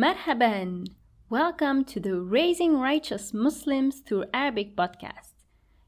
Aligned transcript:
Marhaban! 0.00 0.86
Welcome 1.28 1.84
to 1.84 2.00
the 2.00 2.18
Raising 2.18 2.78
Righteous 2.78 3.34
Muslims 3.34 4.00
Through 4.00 4.24
Arabic 4.32 4.74
podcast, 4.74 5.34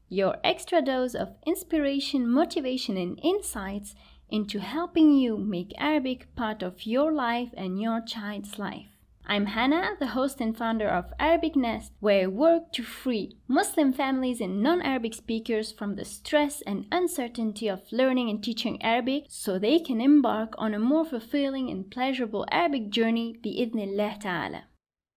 your 0.07 0.37
extra 0.43 0.83
dose 0.83 1.15
of 1.15 1.33
inspiration, 1.47 2.29
motivation, 2.29 2.95
and 2.95 3.19
insights 3.23 3.95
into 4.29 4.59
helping 4.59 5.13
you 5.13 5.35
make 5.39 5.73
Arabic 5.79 6.27
part 6.35 6.61
of 6.61 6.85
your 6.85 7.11
life 7.11 7.49
and 7.57 7.81
your 7.81 8.01
child's 8.01 8.59
life. 8.59 8.92
I'm 9.25 9.45
Hannah, 9.45 9.95
the 9.99 10.07
host 10.07 10.41
and 10.41 10.55
founder 10.55 10.87
of 10.87 11.13
Arabic 11.17 11.55
Nest, 11.55 11.93
where 12.01 12.23
I 12.23 12.27
work 12.27 12.73
to 12.73 12.83
free 12.83 13.37
Muslim 13.47 13.93
families 13.93 14.41
and 14.41 14.61
non 14.61 14.81
Arabic 14.81 15.13
speakers 15.13 15.71
from 15.71 15.95
the 15.95 16.03
stress 16.03 16.61
and 16.63 16.87
uncertainty 16.91 17.69
of 17.69 17.89
learning 17.93 18.29
and 18.29 18.43
teaching 18.43 18.81
Arabic 18.83 19.27
so 19.29 19.57
they 19.57 19.79
can 19.79 20.01
embark 20.01 20.53
on 20.57 20.73
a 20.73 20.79
more 20.79 21.05
fulfilling 21.05 21.69
and 21.69 21.89
pleasurable 21.89 22.45
Arabic 22.51 22.89
journey 22.89 23.33
bi'idhnillah 23.41 24.19
ta'ala. 24.19 24.63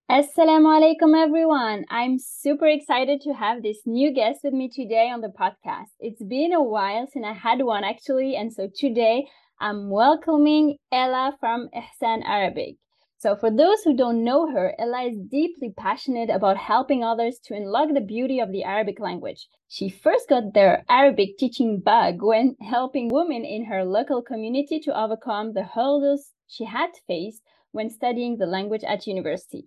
Assalamu 0.08 0.70
alaikum 0.78 1.20
everyone. 1.20 1.84
I'm 1.90 2.20
super 2.20 2.68
excited 2.68 3.20
to 3.22 3.32
have 3.32 3.64
this 3.64 3.78
new 3.86 4.14
guest 4.14 4.40
with 4.44 4.54
me 4.54 4.68
today 4.68 5.10
on 5.10 5.20
the 5.20 5.32
podcast. 5.36 5.90
It's 5.98 6.22
been 6.22 6.52
a 6.52 6.62
while 6.62 7.08
since 7.12 7.26
I 7.26 7.32
had 7.32 7.60
one 7.62 7.82
actually, 7.82 8.36
and 8.36 8.52
so 8.52 8.68
today 8.72 9.26
I'm 9.60 9.90
welcoming 9.90 10.76
Ella 10.92 11.36
from 11.40 11.70
Ihsan 11.74 12.22
Arabic. 12.24 12.76
So, 13.18 13.34
for 13.34 13.50
those 13.50 13.82
who 13.82 13.96
don't 13.96 14.24
know 14.24 14.50
her, 14.50 14.74
Ella 14.78 15.04
is 15.04 15.18
deeply 15.18 15.72
passionate 15.74 16.28
about 16.28 16.58
helping 16.58 17.02
others 17.02 17.38
to 17.44 17.54
unlock 17.54 17.94
the 17.94 18.00
beauty 18.02 18.40
of 18.40 18.52
the 18.52 18.62
Arabic 18.62 19.00
language. 19.00 19.48
She 19.68 19.88
first 19.88 20.28
got 20.28 20.52
their 20.52 20.84
Arabic 20.86 21.38
teaching 21.38 21.80
bug 21.80 22.22
when 22.22 22.56
helping 22.60 23.08
women 23.08 23.42
in 23.44 23.64
her 23.64 23.84
local 23.86 24.20
community 24.20 24.78
to 24.80 24.98
overcome 24.98 25.54
the 25.54 25.62
hurdles 25.62 26.34
she 26.46 26.64
had 26.64 26.90
faced 27.06 27.42
when 27.72 27.88
studying 27.88 28.36
the 28.36 28.46
language 28.46 28.84
at 28.84 29.06
university. 29.06 29.66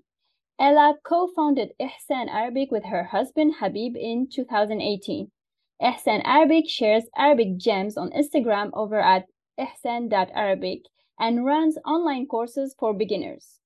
Ella 0.60 1.00
co 1.04 1.28
founded 1.28 1.74
Ihsan 1.80 2.30
Arabic 2.30 2.70
with 2.70 2.86
her 2.86 3.06
husband 3.06 3.56
Habib 3.60 3.96
in 3.96 4.28
2018. 4.30 5.32
Ihsan 5.82 6.22
Arabic 6.24 6.70
shares 6.70 7.06
Arabic 7.16 7.58
gems 7.58 7.98
on 7.98 8.12
Instagram 8.12 8.70
over 8.74 9.00
at 9.00 9.26
ihsan.arabic 9.60 10.84
and 11.20 11.46
runs 11.46 11.78
online 11.86 12.26
courses 12.26 12.76
for 12.80 12.94
beginners. 12.94 13.60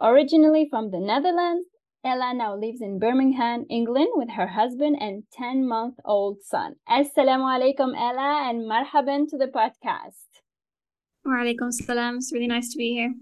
Originally 0.00 0.66
from 0.70 0.90
the 0.90 0.98
Netherlands, 0.98 1.68
Ella 2.02 2.32
now 2.34 2.56
lives 2.56 2.80
in 2.80 2.98
Birmingham, 2.98 3.66
England 3.68 4.08
with 4.14 4.30
her 4.30 4.46
husband 4.46 4.96
and 5.00 5.24
10 5.34 5.68
month 5.68 5.96
old 6.04 6.38
son. 6.42 6.76
Assalamu 6.88 7.44
alaikum, 7.44 7.94
Ella, 7.94 8.48
and 8.48 8.64
marhaban 8.64 9.28
to 9.28 9.36
the 9.36 9.48
podcast. 9.48 10.40
Wa 11.24 11.32
alaikum 11.42 11.70
salam. 11.70 12.16
It's 12.16 12.32
really 12.32 12.46
nice 12.46 12.70
to 12.72 12.78
be 12.78 12.94
here. 12.94 13.12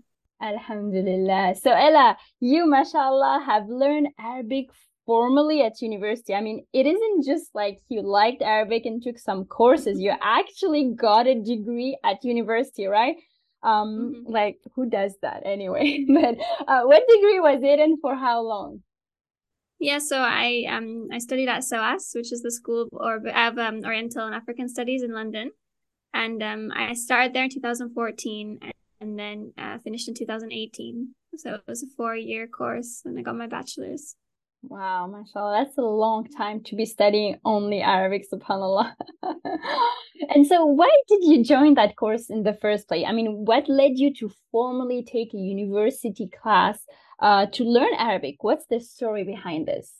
Alhamdulillah. 0.40 1.56
So, 1.60 1.72
Ella, 1.72 2.16
you, 2.38 2.66
mashallah, 2.66 3.42
have 3.44 3.68
learned 3.68 4.10
Arabic 4.20 4.68
formally 5.04 5.62
at 5.62 5.80
university. 5.80 6.34
I 6.34 6.42
mean, 6.42 6.64
it 6.72 6.86
isn't 6.86 7.24
just 7.24 7.52
like 7.54 7.78
you 7.88 8.02
liked 8.02 8.42
Arabic 8.42 8.86
and 8.86 9.02
took 9.02 9.18
some 9.18 9.46
courses, 9.46 9.98
you 9.98 10.12
actually 10.22 10.92
got 10.94 11.26
a 11.26 11.34
degree 11.34 11.98
at 12.04 12.22
university, 12.22 12.86
right? 12.86 13.16
Um 13.62 14.14
mm-hmm. 14.14 14.32
like 14.32 14.58
who 14.74 14.88
does 14.88 15.14
that 15.22 15.42
anyway? 15.44 16.04
But 16.08 16.36
uh, 16.66 16.82
what 16.84 17.08
degree 17.08 17.40
was 17.40 17.60
it 17.62 17.80
and 17.80 18.00
for 18.00 18.14
how 18.16 18.42
long? 18.42 18.82
Yeah 19.78 19.98
so 19.98 20.18
i 20.18 20.64
um 20.68 21.08
i 21.12 21.18
studied 21.18 21.48
at 21.48 21.62
soas 21.62 22.14
which 22.14 22.32
is 22.32 22.42
the 22.42 22.50
school 22.50 22.88
of 22.92 23.58
um, 23.58 23.82
oriental 23.84 24.26
and 24.26 24.34
african 24.34 24.68
studies 24.68 25.02
in 25.02 25.12
london. 25.12 25.52
And 26.12 26.42
um 26.42 26.72
i 26.74 26.94
started 26.94 27.32
there 27.32 27.44
in 27.44 27.50
2014 27.50 28.58
and 29.00 29.18
then 29.18 29.52
uh, 29.56 29.78
finished 29.78 30.08
in 30.08 30.14
2018 30.14 31.14
so 31.36 31.54
it 31.54 31.62
was 31.68 31.82
a 31.82 31.86
four 31.96 32.16
year 32.16 32.48
course 32.48 33.02
and 33.04 33.18
i 33.18 33.22
got 33.22 33.36
my 33.36 33.46
bachelor's 33.46 34.16
Wow, 34.62 35.06
mashallah, 35.06 35.64
that's 35.64 35.78
a 35.78 35.82
long 35.82 36.26
time 36.28 36.62
to 36.64 36.74
be 36.74 36.84
studying 36.84 37.38
only 37.44 37.80
Arabic, 37.80 38.26
subhanAllah. 38.30 38.92
and 40.30 40.46
so, 40.46 40.66
why 40.66 40.90
did 41.06 41.20
you 41.22 41.44
join 41.44 41.74
that 41.74 41.96
course 41.96 42.28
in 42.28 42.42
the 42.42 42.54
first 42.54 42.88
place? 42.88 43.04
I 43.06 43.12
mean, 43.12 43.44
what 43.44 43.68
led 43.68 43.92
you 43.98 44.12
to 44.14 44.30
formally 44.50 45.04
take 45.04 45.32
a 45.32 45.38
university 45.38 46.28
class 46.42 46.80
uh, 47.20 47.46
to 47.52 47.64
learn 47.64 47.94
Arabic? 47.96 48.42
What's 48.42 48.66
the 48.66 48.80
story 48.80 49.22
behind 49.22 49.68
this? 49.68 49.92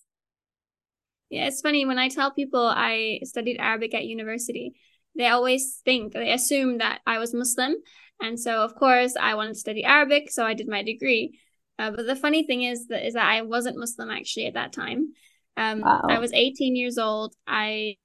Yeah, 1.30 1.46
it's 1.46 1.60
funny 1.60 1.86
when 1.86 1.98
I 1.98 2.08
tell 2.08 2.32
people 2.32 2.66
I 2.66 3.20
studied 3.22 3.58
Arabic 3.60 3.94
at 3.94 4.06
university, 4.06 4.72
they 5.16 5.28
always 5.28 5.80
think, 5.84 6.14
they 6.14 6.32
assume 6.32 6.78
that 6.78 7.00
I 7.06 7.18
was 7.18 7.32
Muslim. 7.32 7.74
And 8.20 8.40
so, 8.40 8.62
of 8.62 8.74
course, 8.74 9.14
I 9.14 9.34
wanted 9.34 9.54
to 9.54 9.60
study 9.60 9.84
Arabic, 9.84 10.30
so 10.30 10.44
I 10.44 10.54
did 10.54 10.68
my 10.68 10.82
degree. 10.82 11.38
Uh, 11.78 11.92
but 11.92 12.06
the 12.06 12.16
funny 12.16 12.44
thing 12.44 12.62
is 12.62 12.86
that 12.88 13.06
is 13.06 13.14
that 13.14 13.26
I 13.26 13.42
wasn't 13.42 13.78
Muslim 13.78 14.10
actually 14.10 14.46
at 14.46 14.54
that 14.54 14.72
time. 14.72 15.12
Um, 15.56 15.80
wow. 15.80 16.02
I 16.08 16.20
was 16.20 16.32
18 16.32 16.76
years 16.76 16.98
old. 16.98 17.34
I 17.46 17.96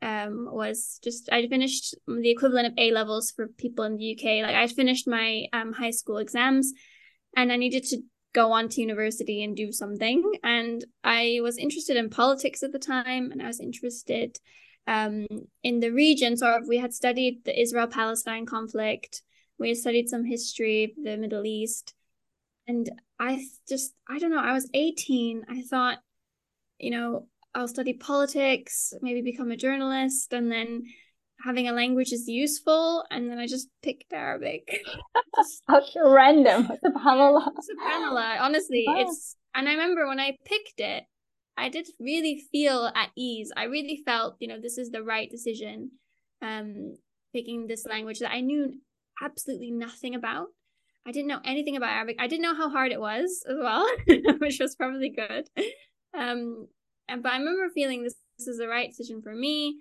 um, 0.00 0.48
was 0.50 0.98
just 1.04 1.28
I 1.30 1.46
finished 1.46 1.94
the 2.06 2.30
equivalent 2.30 2.68
of 2.68 2.74
A 2.78 2.90
levels 2.90 3.30
for 3.30 3.48
people 3.48 3.84
in 3.84 3.96
the 3.96 4.12
UK. 4.12 4.42
Like 4.42 4.56
I 4.56 4.66
finished 4.66 5.06
my 5.06 5.44
um, 5.52 5.72
high 5.72 5.90
school 5.90 6.18
exams, 6.18 6.72
and 7.36 7.52
I 7.52 7.56
needed 7.56 7.84
to 7.84 7.98
go 8.34 8.52
on 8.52 8.70
to 8.70 8.80
university 8.80 9.44
and 9.44 9.54
do 9.54 9.72
something. 9.72 10.22
And 10.42 10.84
I 11.04 11.40
was 11.42 11.58
interested 11.58 11.98
in 11.98 12.08
politics 12.08 12.62
at 12.62 12.72
the 12.72 12.78
time, 12.78 13.30
and 13.30 13.42
I 13.42 13.46
was 13.46 13.60
interested 13.60 14.38
um, 14.86 15.26
in 15.62 15.80
the 15.80 15.90
region. 15.90 16.36
Sort 16.36 16.62
of, 16.62 16.68
we 16.68 16.78
had 16.78 16.94
studied 16.94 17.44
the 17.44 17.60
Israel 17.60 17.88
Palestine 17.88 18.46
conflict. 18.46 19.22
We 19.58 19.68
had 19.68 19.76
studied 19.76 20.08
some 20.08 20.24
history 20.24 20.84
of 20.84 20.90
the 21.04 21.18
Middle 21.18 21.44
East 21.44 21.94
and 22.66 22.90
I 23.18 23.44
just, 23.68 23.94
I 24.08 24.18
don't 24.18 24.30
know, 24.30 24.42
I 24.42 24.52
was 24.52 24.68
18. 24.74 25.44
I 25.48 25.62
thought, 25.62 25.98
you 26.78 26.90
know, 26.90 27.26
I'll 27.54 27.68
study 27.68 27.94
politics, 27.94 28.92
maybe 29.02 29.22
become 29.22 29.50
a 29.50 29.56
journalist, 29.56 30.32
and 30.32 30.50
then 30.50 30.84
having 31.44 31.68
a 31.68 31.72
language 31.72 32.12
is 32.12 32.28
useful. 32.28 33.04
And 33.10 33.30
then 33.30 33.38
I 33.38 33.46
just 33.46 33.68
picked 33.82 34.12
Arabic. 34.12 34.80
How 35.68 35.82
random. 36.04 36.68
SubhanAllah. 36.84 37.48
SubhanAllah. 37.48 38.40
Honestly, 38.40 38.84
oh. 38.88 39.00
it's, 39.00 39.36
and 39.54 39.68
I 39.68 39.72
remember 39.72 40.06
when 40.06 40.20
I 40.20 40.36
picked 40.44 40.78
it, 40.80 41.04
I 41.56 41.68
did 41.68 41.86
really 42.00 42.42
feel 42.50 42.90
at 42.94 43.10
ease. 43.16 43.52
I 43.56 43.64
really 43.64 44.02
felt, 44.06 44.36
you 44.40 44.48
know, 44.48 44.60
this 44.60 44.78
is 44.78 44.90
the 44.90 45.02
right 45.02 45.30
decision. 45.30 45.90
Um, 46.40 46.96
picking 47.32 47.66
this 47.66 47.86
language 47.86 48.18
that 48.18 48.32
I 48.32 48.40
knew 48.40 48.74
absolutely 49.22 49.70
nothing 49.70 50.14
about. 50.14 50.48
I 51.06 51.12
didn't 51.12 51.28
know 51.28 51.40
anything 51.44 51.76
about 51.76 51.90
Arabic. 51.90 52.16
I 52.20 52.28
didn't 52.28 52.42
know 52.42 52.54
how 52.54 52.70
hard 52.70 52.92
it 52.92 53.00
was 53.00 53.44
as 53.48 53.56
well, 53.58 53.86
which 54.38 54.58
was 54.60 54.76
probably 54.76 55.10
good. 55.10 55.48
Um, 56.14 56.68
and 57.08 57.22
but 57.22 57.32
I 57.32 57.38
remember 57.38 57.68
feeling 57.74 58.02
this, 58.02 58.14
this 58.38 58.46
is 58.46 58.58
the 58.58 58.68
right 58.68 58.90
decision 58.90 59.22
for 59.22 59.34
me. 59.34 59.78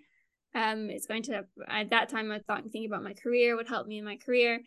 Um, 0.56 0.90
it's 0.90 1.06
going 1.06 1.24
to 1.24 1.46
at 1.70 1.92
that 1.92 2.10
time 2.10 2.32
I 2.32 2.40
thought 2.40 2.64
thinking 2.64 2.86
about 2.86 3.04
my 3.04 3.14
career 3.14 3.56
would 3.56 3.70
help 3.70 3.88
me 3.88 4.00
in 4.00 4.06
my 4.06 4.18
career. 4.18 4.62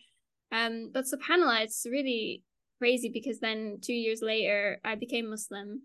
Um, 0.52 0.90
but 0.92 1.04
subhanallah, 1.04 1.62
it's 1.62 1.86
really 1.90 2.42
crazy 2.78 3.10
because 3.12 3.40
then 3.40 3.78
two 3.82 3.92
years 3.92 4.20
later 4.22 4.80
I 4.84 4.94
became 4.94 5.28
Muslim. 5.28 5.82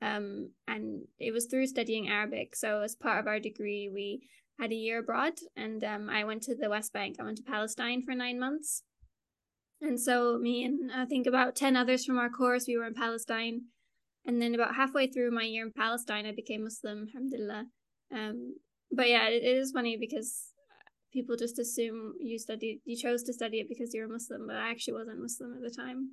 Um, 0.00 0.50
and 0.66 1.02
it 1.18 1.32
was 1.32 1.46
through 1.46 1.66
studying 1.66 2.08
Arabic. 2.08 2.56
So 2.56 2.82
as 2.82 2.94
part 2.94 3.20
of 3.20 3.26
our 3.26 3.38
degree, 3.38 3.90
we 3.92 4.22
had 4.58 4.72
a 4.72 4.76
year 4.76 4.98
abroad, 4.98 5.34
and 5.56 5.82
um, 5.84 6.10
I 6.10 6.24
went 6.24 6.42
to 6.44 6.56
the 6.56 6.68
West 6.68 6.92
Bank. 6.92 7.16
I 7.18 7.24
went 7.24 7.36
to 7.38 7.42
Palestine 7.42 8.02
for 8.04 8.14
nine 8.14 8.38
months. 8.38 8.82
And 9.82 10.00
so 10.00 10.38
me 10.38 10.64
and 10.64 10.92
I 10.92 11.04
think 11.04 11.26
about 11.26 11.56
10 11.56 11.76
others 11.76 12.04
from 12.04 12.16
our 12.16 12.30
course, 12.30 12.66
we 12.68 12.76
were 12.76 12.86
in 12.86 12.94
Palestine. 12.94 13.62
And 14.24 14.40
then 14.40 14.54
about 14.54 14.76
halfway 14.76 15.08
through 15.08 15.32
my 15.32 15.42
year 15.42 15.66
in 15.66 15.72
Palestine, 15.72 16.24
I 16.24 16.32
became 16.32 16.62
Muslim, 16.62 17.08
alhamdulillah. 17.08 17.64
Um, 18.14 18.54
but 18.92 19.08
yeah, 19.08 19.26
it, 19.26 19.42
it 19.42 19.56
is 19.56 19.72
funny 19.72 19.96
because 19.98 20.52
people 21.12 21.36
just 21.36 21.58
assume 21.58 22.14
you 22.20 22.38
studied, 22.38 22.80
you 22.84 22.96
chose 22.96 23.24
to 23.24 23.32
study 23.32 23.58
it 23.58 23.66
because 23.68 23.92
you're 23.92 24.06
a 24.06 24.12
Muslim, 24.12 24.46
but 24.46 24.54
I 24.54 24.70
actually 24.70 24.94
wasn't 24.94 25.20
Muslim 25.20 25.54
at 25.54 25.62
the 25.62 25.74
time. 25.74 26.12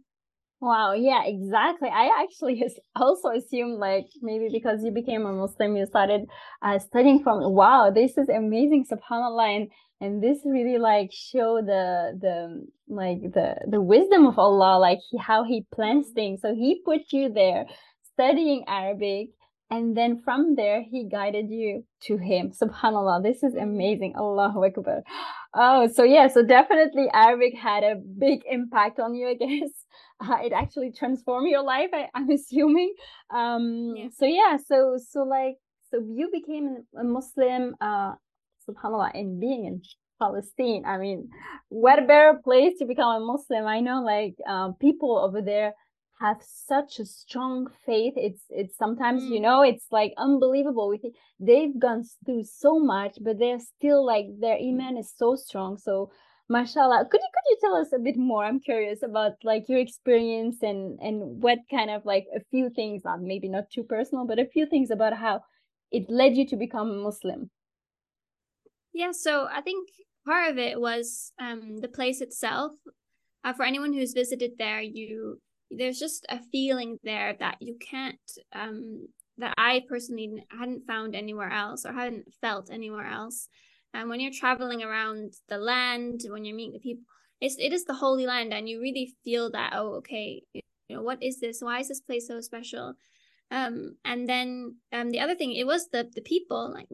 Wow, 0.61 0.91
yeah, 0.93 1.23
exactly. 1.25 1.87
I 1.89 2.21
actually 2.21 2.63
also 2.95 3.29
assumed 3.29 3.79
like 3.79 4.07
maybe 4.21 4.49
because 4.51 4.83
you 4.83 4.91
became 4.91 5.25
a 5.25 5.31
Muslim, 5.31 5.77
you 5.77 5.85
started 5.85 6.27
uh, 6.61 6.79
studying 6.79 7.23
from. 7.23 7.53
Wow, 7.53 7.91
this 7.91 8.17
is 8.17 8.27
amazing, 8.27 8.85
Subhanallah, 8.91 9.55
and 9.55 9.71
and 10.01 10.21
this 10.23 10.39
really 10.45 10.77
like 10.77 11.11
show 11.13 11.61
the 11.61 12.17
the 12.19 12.67
like 12.93 13.21
the 13.33 13.55
the 13.67 13.79
wisdom 13.81 14.27
of 14.27 14.37
Allah, 14.37 14.77
like 14.79 14.99
he, 15.09 15.17
how 15.17 15.43
He 15.45 15.65
plans 15.73 16.09
things. 16.09 16.41
So 16.41 16.53
He 16.53 16.81
put 16.83 17.01
you 17.13 17.29
there 17.31 17.65
studying 18.13 18.65
Arabic, 18.67 19.29
and 19.69 19.95
then 19.95 20.21
from 20.23 20.55
there 20.55 20.81
He 20.81 21.05
guided 21.05 21.49
you 21.49 21.85
to 22.03 22.17
Him. 22.17 22.51
Subhanallah, 22.51 23.23
this 23.23 23.43
is 23.43 23.55
amazing. 23.55 24.13
Allahu 24.17 24.65
Akbar. 24.65 25.03
Oh, 25.53 25.87
so 25.87 26.03
yeah, 26.03 26.27
so 26.27 26.43
definitely 26.43 27.07
Arabic 27.13 27.55
had 27.55 27.83
a 27.83 27.95
big 27.95 28.41
impact 28.49 28.99
on 28.99 29.15
you, 29.15 29.27
I 29.29 29.35
guess. 29.35 29.71
Uh, 30.21 30.35
it 30.43 30.51
actually 30.51 30.91
transformed 30.91 31.49
your 31.49 31.63
life, 31.63 31.91
I, 31.93 32.09
am 32.13 32.29
assuming. 32.29 32.93
Um, 33.33 33.93
yeah. 33.95 34.09
So 34.13 34.25
yeah, 34.25 34.57
so 34.57 34.97
so 34.97 35.23
like 35.23 35.55
so 35.89 36.01
you 36.13 36.29
became 36.29 36.83
a 36.99 37.05
Muslim. 37.05 37.73
Uh, 37.79 38.15
subhanallah 38.69 39.11
in 39.15 39.39
being 39.39 39.65
in 39.65 39.81
palestine 40.19 40.83
i 40.85 40.97
mean 40.97 41.29
what 41.69 41.97
a 41.99 42.05
better 42.05 42.39
place 42.43 42.73
to 42.77 42.85
become 42.85 43.21
a 43.21 43.25
muslim 43.25 43.65
i 43.65 43.79
know 43.79 44.01
like 44.03 44.35
um, 44.47 44.75
people 44.79 45.17
over 45.17 45.41
there 45.41 45.73
have 46.19 46.37
such 46.43 46.99
a 46.99 47.05
strong 47.05 47.67
faith 47.85 48.13
it's 48.17 48.43
it's 48.49 48.77
sometimes 48.77 49.23
mm. 49.23 49.29
you 49.29 49.39
know 49.39 49.61
it's 49.61 49.85
like 49.89 50.13
unbelievable. 50.17 50.89
With 50.89 51.01
they've 51.39 51.77
gone 51.79 52.03
through 52.25 52.43
so 52.43 52.79
much 52.79 53.17
but 53.21 53.39
they're 53.39 53.59
still 53.59 54.05
like 54.05 54.25
their 54.39 54.57
iman 54.57 54.97
is 54.97 55.13
so 55.15 55.35
strong. 55.35 55.77
So 55.77 56.11
mashallah 56.49 57.07
could 57.09 57.21
you 57.21 57.29
could 57.33 57.49
you 57.49 57.57
tell 57.61 57.75
us 57.75 57.93
a 57.93 57.99
bit 57.99 58.17
more? 58.17 58.43
I'm 58.43 58.59
curious 58.59 59.01
about 59.01 59.33
like 59.43 59.69
your 59.69 59.79
experience 59.79 60.57
and 60.61 60.99
and 60.99 61.41
what 61.41 61.59
kind 61.71 61.89
of 61.89 62.05
like 62.05 62.25
a 62.35 62.41
few 62.51 62.69
things 62.69 63.03
not 63.05 63.21
maybe 63.21 63.47
not 63.47 63.69
too 63.71 63.83
personal 63.83 64.25
but 64.25 64.39
a 64.39 64.45
few 64.45 64.65
things 64.65 64.91
about 64.91 65.13
how 65.13 65.41
it 65.91 66.09
led 66.09 66.35
you 66.35 66.45
to 66.47 66.57
become 66.57 66.89
a 66.91 67.03
muslim. 67.03 67.49
Yeah 68.93 69.11
so 69.11 69.47
i 69.49 69.61
think 69.61 69.87
part 70.25 70.51
of 70.51 70.57
it 70.57 70.81
was 70.81 71.31
um 71.39 71.77
the 71.79 71.87
place 71.87 72.19
itself. 72.19 72.73
Uh, 73.41 73.53
for 73.53 73.63
anyone 73.63 73.93
who's 73.93 74.11
visited 74.11 74.51
there 74.57 74.81
you 74.81 75.39
there's 75.71 75.99
just 75.99 76.25
a 76.29 76.39
feeling 76.51 76.97
there 77.03 77.35
that 77.39 77.57
you 77.59 77.77
can't 77.79 78.19
um 78.53 79.07
that 79.39 79.53
I 79.57 79.83
personally 79.87 80.43
hadn't 80.51 80.85
found 80.85 81.15
anywhere 81.15 81.49
else 81.49 81.85
or 81.85 81.93
hadn't 81.93 82.33
felt 82.41 82.69
anywhere 82.69 83.05
else. 83.05 83.47
And 83.93 84.09
when 84.09 84.19
you're 84.19 84.33
traveling 84.33 84.83
around 84.83 85.33
the 85.47 85.57
land, 85.57 86.21
when 86.27 86.45
you're 86.45 86.55
meeting 86.55 86.73
the 86.73 86.79
people, 86.79 87.05
it's 87.41 87.55
it 87.57 87.73
is 87.73 87.85
the 87.85 87.93
holy 87.93 88.25
land, 88.25 88.53
and 88.53 88.67
you 88.67 88.81
really 88.81 89.13
feel 89.23 89.49
that. 89.51 89.71
Oh, 89.73 89.95
okay, 89.95 90.43
you 90.53 90.61
know 90.89 91.01
what 91.01 91.23
is 91.23 91.39
this? 91.39 91.61
Why 91.61 91.79
is 91.79 91.87
this 91.87 92.01
place 92.01 92.27
so 92.27 92.41
special? 92.41 92.95
Um, 93.49 93.95
and 94.05 94.29
then 94.29 94.75
um, 94.91 95.09
the 95.09 95.21
other 95.21 95.35
thing, 95.35 95.53
it 95.53 95.65
was 95.65 95.87
the 95.89 96.09
the 96.13 96.21
people. 96.21 96.71
Like 96.73 96.87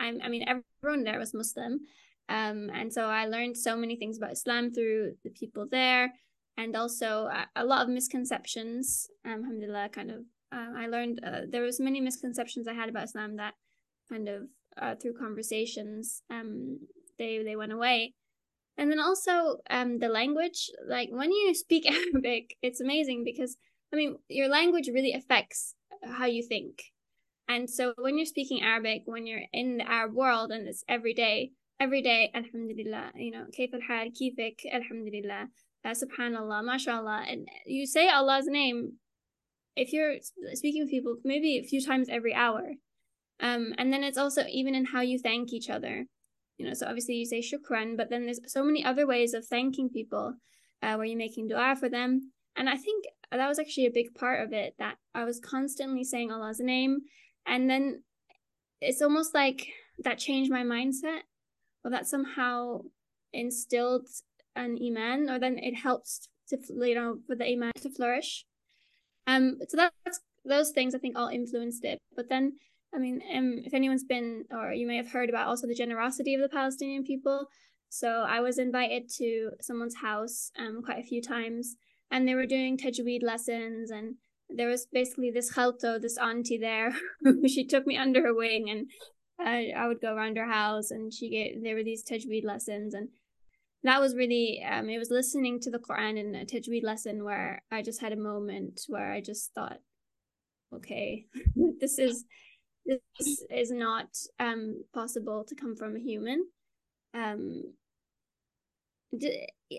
I, 0.00 0.14
I 0.22 0.28
mean, 0.28 0.44
everyone 0.48 1.04
there 1.04 1.18
was 1.18 1.34
Muslim, 1.34 1.80
um, 2.28 2.70
and 2.72 2.92
so 2.92 3.04
I 3.04 3.26
learned 3.26 3.56
so 3.56 3.76
many 3.76 3.96
things 3.96 4.16
about 4.16 4.32
Islam 4.32 4.72
through 4.72 5.12
the 5.24 5.30
people 5.30 5.68
there 5.70 6.12
and 6.57 6.75
also 6.75 7.27
uh, 7.31 7.45
a 7.55 7.65
lot 7.65 7.83
of 7.83 7.89
misconceptions. 7.89 9.07
Um, 9.25 9.43
alhamdulillah, 9.43 9.89
kind 9.89 10.11
of. 10.11 10.19
Uh, 10.51 10.71
I 10.77 10.87
learned 10.87 11.19
uh, 11.25 11.41
there 11.49 11.61
was 11.61 11.79
many 11.79 11.99
misconceptions 11.99 12.67
I 12.67 12.73
had 12.73 12.89
about 12.89 13.03
Islam 13.03 13.35
that 13.35 13.53
kind 14.09 14.29
of 14.29 14.43
uh, 14.81 14.95
through 14.95 15.13
conversations 15.13 16.21
um 16.29 16.79
they 17.17 17.41
they 17.43 17.55
went 17.55 17.71
away 17.71 18.13
and 18.77 18.91
then 18.91 18.99
also 18.99 19.57
um 19.69 19.99
the 19.99 20.07
language 20.07 20.69
like 20.87 21.09
when 21.11 21.31
you 21.31 21.53
speak 21.53 21.89
arabic 22.13 22.55
it's 22.61 22.81
amazing 22.81 23.23
because 23.23 23.57
i 23.91 23.95
mean 23.95 24.15
your 24.29 24.49
language 24.49 24.89
really 24.93 25.13
affects 25.13 25.73
how 26.03 26.25
you 26.25 26.43
think 26.43 26.83
and 27.47 27.69
so 27.69 27.93
when 27.97 28.17
you're 28.17 28.25
speaking 28.25 28.61
arabic 28.61 29.01
when 29.05 29.25
you're 29.25 29.43
in 29.53 29.77
the 29.77 29.89
arab 29.89 30.13
world 30.13 30.51
and 30.51 30.67
it's 30.67 30.83
every 30.87 31.13
day 31.13 31.51
every 31.79 32.01
day 32.01 32.31
alhamdulillah 32.35 33.11
you 33.15 33.31
know 33.31 33.45
كيف 33.53 33.75
الحال 33.75 34.13
كيفك 34.13 34.61
alhamdulillah 34.73 35.47
uh, 35.84 35.90
subhanallah, 35.90 36.64
mashallah, 36.64 37.24
and 37.28 37.48
you 37.66 37.86
say 37.86 38.08
Allah's 38.08 38.46
name 38.46 38.94
if 39.74 39.92
you're 39.92 40.16
speaking 40.54 40.82
with 40.82 40.90
people 40.90 41.16
maybe 41.24 41.58
a 41.58 41.66
few 41.66 41.84
times 41.84 42.08
every 42.10 42.34
hour. 42.34 42.74
Um, 43.40 43.74
and 43.78 43.92
then 43.92 44.04
it's 44.04 44.18
also 44.18 44.44
even 44.48 44.74
in 44.74 44.86
how 44.86 45.00
you 45.00 45.18
thank 45.18 45.52
each 45.52 45.70
other. 45.70 46.06
You 46.58 46.66
know, 46.66 46.74
so 46.74 46.86
obviously 46.86 47.14
you 47.14 47.26
say 47.26 47.40
shukran, 47.40 47.96
but 47.96 48.10
then 48.10 48.24
there's 48.24 48.40
so 48.46 48.62
many 48.62 48.84
other 48.84 49.06
ways 49.06 49.34
of 49.34 49.46
thanking 49.46 49.88
people 49.88 50.34
uh, 50.82 50.94
where 50.94 51.06
you're 51.06 51.18
making 51.18 51.48
dua 51.48 51.74
for 51.74 51.88
them. 51.88 52.32
And 52.54 52.68
I 52.68 52.76
think 52.76 53.06
that 53.30 53.48
was 53.48 53.58
actually 53.58 53.86
a 53.86 53.90
big 53.90 54.14
part 54.14 54.44
of 54.44 54.52
it 54.52 54.74
that 54.78 54.96
I 55.14 55.24
was 55.24 55.40
constantly 55.40 56.04
saying 56.04 56.30
Allah's 56.30 56.60
name. 56.60 57.00
And 57.46 57.68
then 57.68 58.02
it's 58.80 59.02
almost 59.02 59.34
like 59.34 59.68
that 60.04 60.18
changed 60.18 60.50
my 60.50 60.62
mindset 60.62 61.20
or 61.84 61.90
that 61.90 62.06
somehow 62.06 62.82
instilled 63.32 64.06
an 64.56 64.78
iman, 64.84 65.30
or 65.30 65.38
then 65.38 65.58
it 65.58 65.74
helps 65.74 66.28
to 66.48 66.58
you 66.68 66.94
know 66.94 67.18
for 67.26 67.36
the 67.36 67.50
iman 67.50 67.72
to 67.80 67.90
flourish. 67.90 68.44
Um, 69.26 69.58
so 69.68 69.76
that's 69.76 70.20
those 70.44 70.70
things 70.70 70.94
I 70.94 70.98
think 70.98 71.16
all 71.16 71.28
influenced 71.28 71.84
it. 71.84 71.98
But 72.16 72.28
then, 72.28 72.54
I 72.94 72.98
mean, 72.98 73.22
um, 73.34 73.60
if 73.64 73.74
anyone's 73.74 74.04
been 74.04 74.44
or 74.50 74.72
you 74.72 74.86
may 74.86 74.96
have 74.96 75.12
heard 75.12 75.28
about 75.28 75.46
also 75.46 75.66
the 75.66 75.74
generosity 75.74 76.34
of 76.34 76.40
the 76.40 76.48
Palestinian 76.48 77.04
people. 77.04 77.46
So 77.88 78.24
I 78.26 78.40
was 78.40 78.58
invited 78.58 79.10
to 79.18 79.50
someone's 79.60 79.96
house 79.96 80.50
um 80.58 80.82
quite 80.82 80.98
a 80.98 81.06
few 81.06 81.22
times, 81.22 81.76
and 82.10 82.26
they 82.26 82.34
were 82.34 82.46
doing 82.46 82.76
tajweed 82.76 83.22
lessons 83.22 83.90
and 83.90 84.16
there 84.54 84.68
was 84.68 84.86
basically 84.92 85.30
this 85.30 85.50
khalto, 85.50 85.98
this 85.98 86.18
auntie 86.18 86.58
there. 86.58 86.94
she 87.46 87.66
took 87.66 87.86
me 87.86 87.96
under 87.96 88.22
her 88.22 88.34
wing 88.34 88.68
and 88.70 88.90
I, 89.38 89.72
I 89.76 89.88
would 89.88 90.00
go 90.00 90.14
around 90.14 90.36
her 90.36 90.46
house 90.46 90.90
and 90.90 91.12
she 91.12 91.30
gave 91.30 91.62
there 91.62 91.74
were 91.74 91.82
these 91.82 92.04
tajweed 92.04 92.44
lessons 92.44 92.94
and 92.94 93.08
that 93.84 94.00
was 94.00 94.14
really 94.14 94.64
um 94.68 94.88
it 94.88 94.98
was 94.98 95.10
listening 95.10 95.60
to 95.60 95.70
the 95.70 95.78
Quran 95.78 96.18
in 96.18 96.34
a 96.34 96.44
tajweed 96.44 96.84
lesson 96.84 97.24
where 97.24 97.62
I 97.70 97.82
just 97.82 98.00
had 98.00 98.12
a 98.12 98.16
moment 98.16 98.82
where 98.88 99.12
I 99.12 99.20
just 99.20 99.52
thought, 99.54 99.78
okay, 100.74 101.26
this 101.80 101.98
is 101.98 102.24
this 102.86 103.44
is 103.50 103.70
not 103.70 104.06
um 104.38 104.84
possible 104.94 105.44
to 105.48 105.54
come 105.54 105.76
from 105.76 105.96
a 105.96 106.00
human. 106.00 106.46
Um 107.14 107.74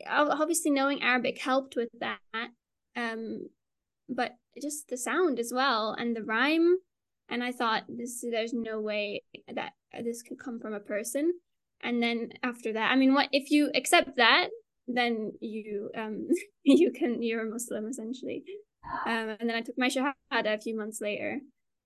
obviously 0.08 0.72
knowing 0.72 1.02
Arabic 1.02 1.40
helped 1.40 1.76
with 1.76 1.90
that. 2.00 2.20
Um 2.96 3.48
but 4.10 4.34
just 4.62 4.90
the 4.90 4.98
sound 4.98 5.40
as 5.40 5.52
well 5.54 5.96
and 5.98 6.16
the 6.16 6.24
rhyme 6.24 6.78
and 7.30 7.44
I 7.44 7.52
thought 7.52 7.84
this 7.88 8.24
there's 8.30 8.54
no 8.54 8.82
way 8.82 9.24
that 9.52 9.72
this 10.04 10.22
could 10.22 10.38
come 10.38 10.60
from 10.60 10.74
a 10.74 10.80
person 10.80 11.34
and 11.84 12.02
then 12.02 12.30
after 12.44 12.74
that 12.74 12.92
i 12.92 12.96
mean 12.96 13.14
what 13.14 13.30
if 13.32 13.52
you 13.52 13.70
accept 13.76 14.16
that 14.18 14.50
then 14.88 15.32
you 15.40 15.90
um 15.98 16.28
you 16.64 16.92
can 16.92 17.22
you're 17.22 17.48
a 17.48 17.50
muslim 17.50 17.88
essentially. 17.88 18.44
Um 19.06 19.36
and 19.40 19.50
then 19.50 19.56
i 19.56 19.62
took 19.62 19.78
my 19.78 19.88
shahada 19.88 20.56
a 20.56 20.60
few 20.60 20.76
months 20.76 21.00
later. 21.02 21.40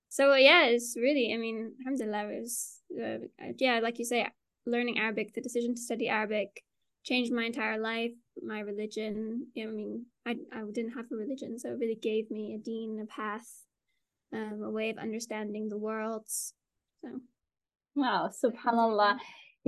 So 0.08 0.34
yeah 0.34 0.66
it's 0.66 0.96
really 0.96 1.32
i 1.34 1.36
mean 1.36 1.74
alhamdulillah 1.80 2.32
it 2.32 2.40
was 2.40 2.80
uh, 3.00 3.52
yeah 3.58 3.80
like 3.80 3.98
you 3.98 4.04
say 4.04 4.26
learning 4.66 4.98
arabic 4.98 5.34
the 5.34 5.40
decision 5.40 5.74
to 5.74 5.80
study 5.80 6.08
arabic 6.08 6.62
changed 7.04 7.32
my 7.32 7.44
entire 7.44 7.78
life 7.78 8.12
my 8.42 8.60
religion. 8.60 9.46
You 9.54 9.64
know, 9.64 9.70
i 9.70 9.74
mean 9.74 10.06
I, 10.26 10.30
I 10.52 10.62
didn't 10.72 10.94
have 10.94 11.06
a 11.12 11.16
religion 11.16 11.58
so 11.58 11.70
it 11.70 11.78
really 11.78 11.98
gave 12.00 12.30
me 12.30 12.54
a 12.54 12.58
deen 12.58 13.00
a 13.00 13.06
path 13.06 13.48
um, 14.32 14.62
a 14.62 14.70
way 14.70 14.90
of 14.90 14.98
understanding 14.98 15.68
the 15.68 15.78
world 15.78 16.24
so. 16.26 17.20
Wow 17.94 18.30
subhanallah 18.42 19.18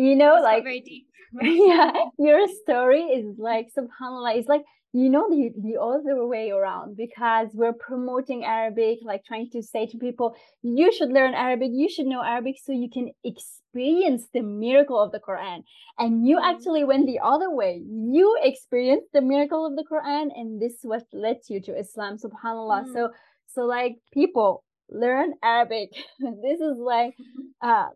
you 0.06 0.14
know 0.17 0.35
That's 0.35 0.44
like 0.44 0.64
very 0.64 0.81
deep. 0.81 1.06
yeah 1.43 1.93
your 2.19 2.47
story 2.62 3.02
is 3.19 3.26
like 3.38 3.67
subhanallah 3.76 4.37
it's 4.37 4.49
like 4.49 4.64
you 4.93 5.08
know 5.08 5.26
the, 5.31 5.52
the 5.67 5.81
other 5.81 6.26
way 6.26 6.50
around 6.50 6.97
because 6.97 7.49
we're 7.55 7.79
promoting 7.88 8.44
arabic 8.44 8.99
like 9.05 9.22
trying 9.24 9.48
to 9.51 9.63
say 9.63 9.86
to 9.86 9.96
people 9.98 10.34
you 10.63 10.93
should 10.93 11.13
learn 11.19 11.34
arabic 11.34 11.70
you 11.72 11.89
should 11.89 12.06
know 12.06 12.22
arabic 12.22 12.56
so 12.65 12.72
you 12.72 12.91
can 12.91 13.10
experience 13.70 14.27
the 14.34 14.43
miracle 14.43 15.01
of 15.01 15.13
the 15.13 15.20
quran. 15.20 15.63
And 15.98 16.27
you 16.27 16.36
mm-hmm. 16.36 16.44
actually 16.44 16.84
went 16.84 17.06
the 17.06 17.20
other 17.22 17.51
way. 17.51 17.82
You 17.84 18.36
experienced 18.43 19.08
the 19.13 19.20
miracle 19.20 19.67
of 19.67 19.77
the 19.77 19.84
quran 19.91 20.29
and 20.34 20.60
this 20.60 20.79
what 20.82 21.05
led 21.13 21.39
you 21.48 21.60
to 21.63 21.79
islam 21.79 22.17
subhanallah. 22.17 22.86
Mm. 22.86 22.93
so 22.93 23.10
so 23.46 23.63
like 23.63 23.96
people 24.13 24.65
learn 24.89 25.34
arabic. 25.43 25.91
This 26.19 26.60
is 26.60 26.79
like 26.79 27.15
uh 27.63 27.89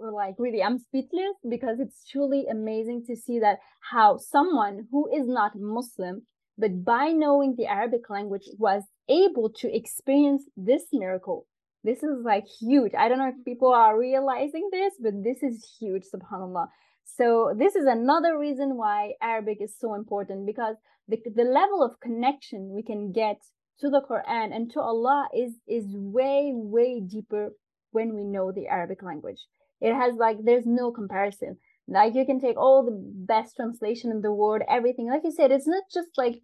like 0.00 0.34
really 0.38 0.62
i'm 0.62 0.78
speechless 0.78 1.36
because 1.48 1.80
it's 1.80 2.08
truly 2.08 2.46
amazing 2.50 3.02
to 3.04 3.16
see 3.16 3.40
that 3.40 3.58
how 3.90 4.16
someone 4.16 4.86
who 4.92 5.08
is 5.12 5.26
not 5.26 5.52
muslim 5.56 6.22
but 6.56 6.84
by 6.84 7.08
knowing 7.08 7.54
the 7.56 7.66
arabic 7.66 8.08
language 8.08 8.48
was 8.58 8.84
able 9.08 9.50
to 9.50 9.74
experience 9.74 10.44
this 10.56 10.84
miracle. 10.92 11.46
This 11.84 12.02
is 12.02 12.24
like 12.24 12.44
huge. 12.60 12.92
I 12.98 13.08
don't 13.08 13.18
know 13.18 13.28
if 13.28 13.44
people 13.44 13.72
are 13.72 13.98
realizing 13.98 14.68
this 14.72 14.94
but 15.00 15.22
this 15.22 15.42
is 15.42 15.76
huge 15.78 16.04
subhanallah. 16.12 16.68
So 17.04 17.54
this 17.56 17.76
is 17.76 17.86
another 17.86 18.36
reason 18.38 18.76
why 18.76 19.12
arabic 19.22 19.58
is 19.60 19.74
so 19.78 19.94
important 19.94 20.46
because 20.46 20.76
the, 21.08 21.18
the 21.34 21.44
level 21.44 21.84
of 21.84 22.00
connection 22.00 22.74
we 22.74 22.82
can 22.82 23.12
get 23.12 23.36
to 23.78 23.88
the 23.88 24.02
quran 24.10 24.54
and 24.54 24.72
to 24.72 24.80
allah 24.80 25.28
is 25.32 25.52
is 25.68 25.84
way 25.86 26.50
way 26.52 27.00
deeper 27.00 27.50
when 27.92 28.14
we 28.16 28.24
know 28.24 28.50
the 28.50 28.66
arabic 28.66 29.02
language 29.02 29.46
it 29.80 29.94
has 29.94 30.14
like 30.16 30.38
there's 30.44 30.66
no 30.66 30.90
comparison. 30.90 31.58
Like 31.88 32.14
you 32.14 32.26
can 32.26 32.40
take 32.40 32.56
all 32.56 32.84
the 32.84 32.98
best 32.98 33.56
translation 33.56 34.10
in 34.10 34.22
the 34.22 34.32
world 34.32 34.62
everything. 34.68 35.08
Like 35.08 35.22
you 35.24 35.30
said 35.30 35.52
it's 35.52 35.68
not 35.68 35.84
just 35.92 36.10
like 36.16 36.42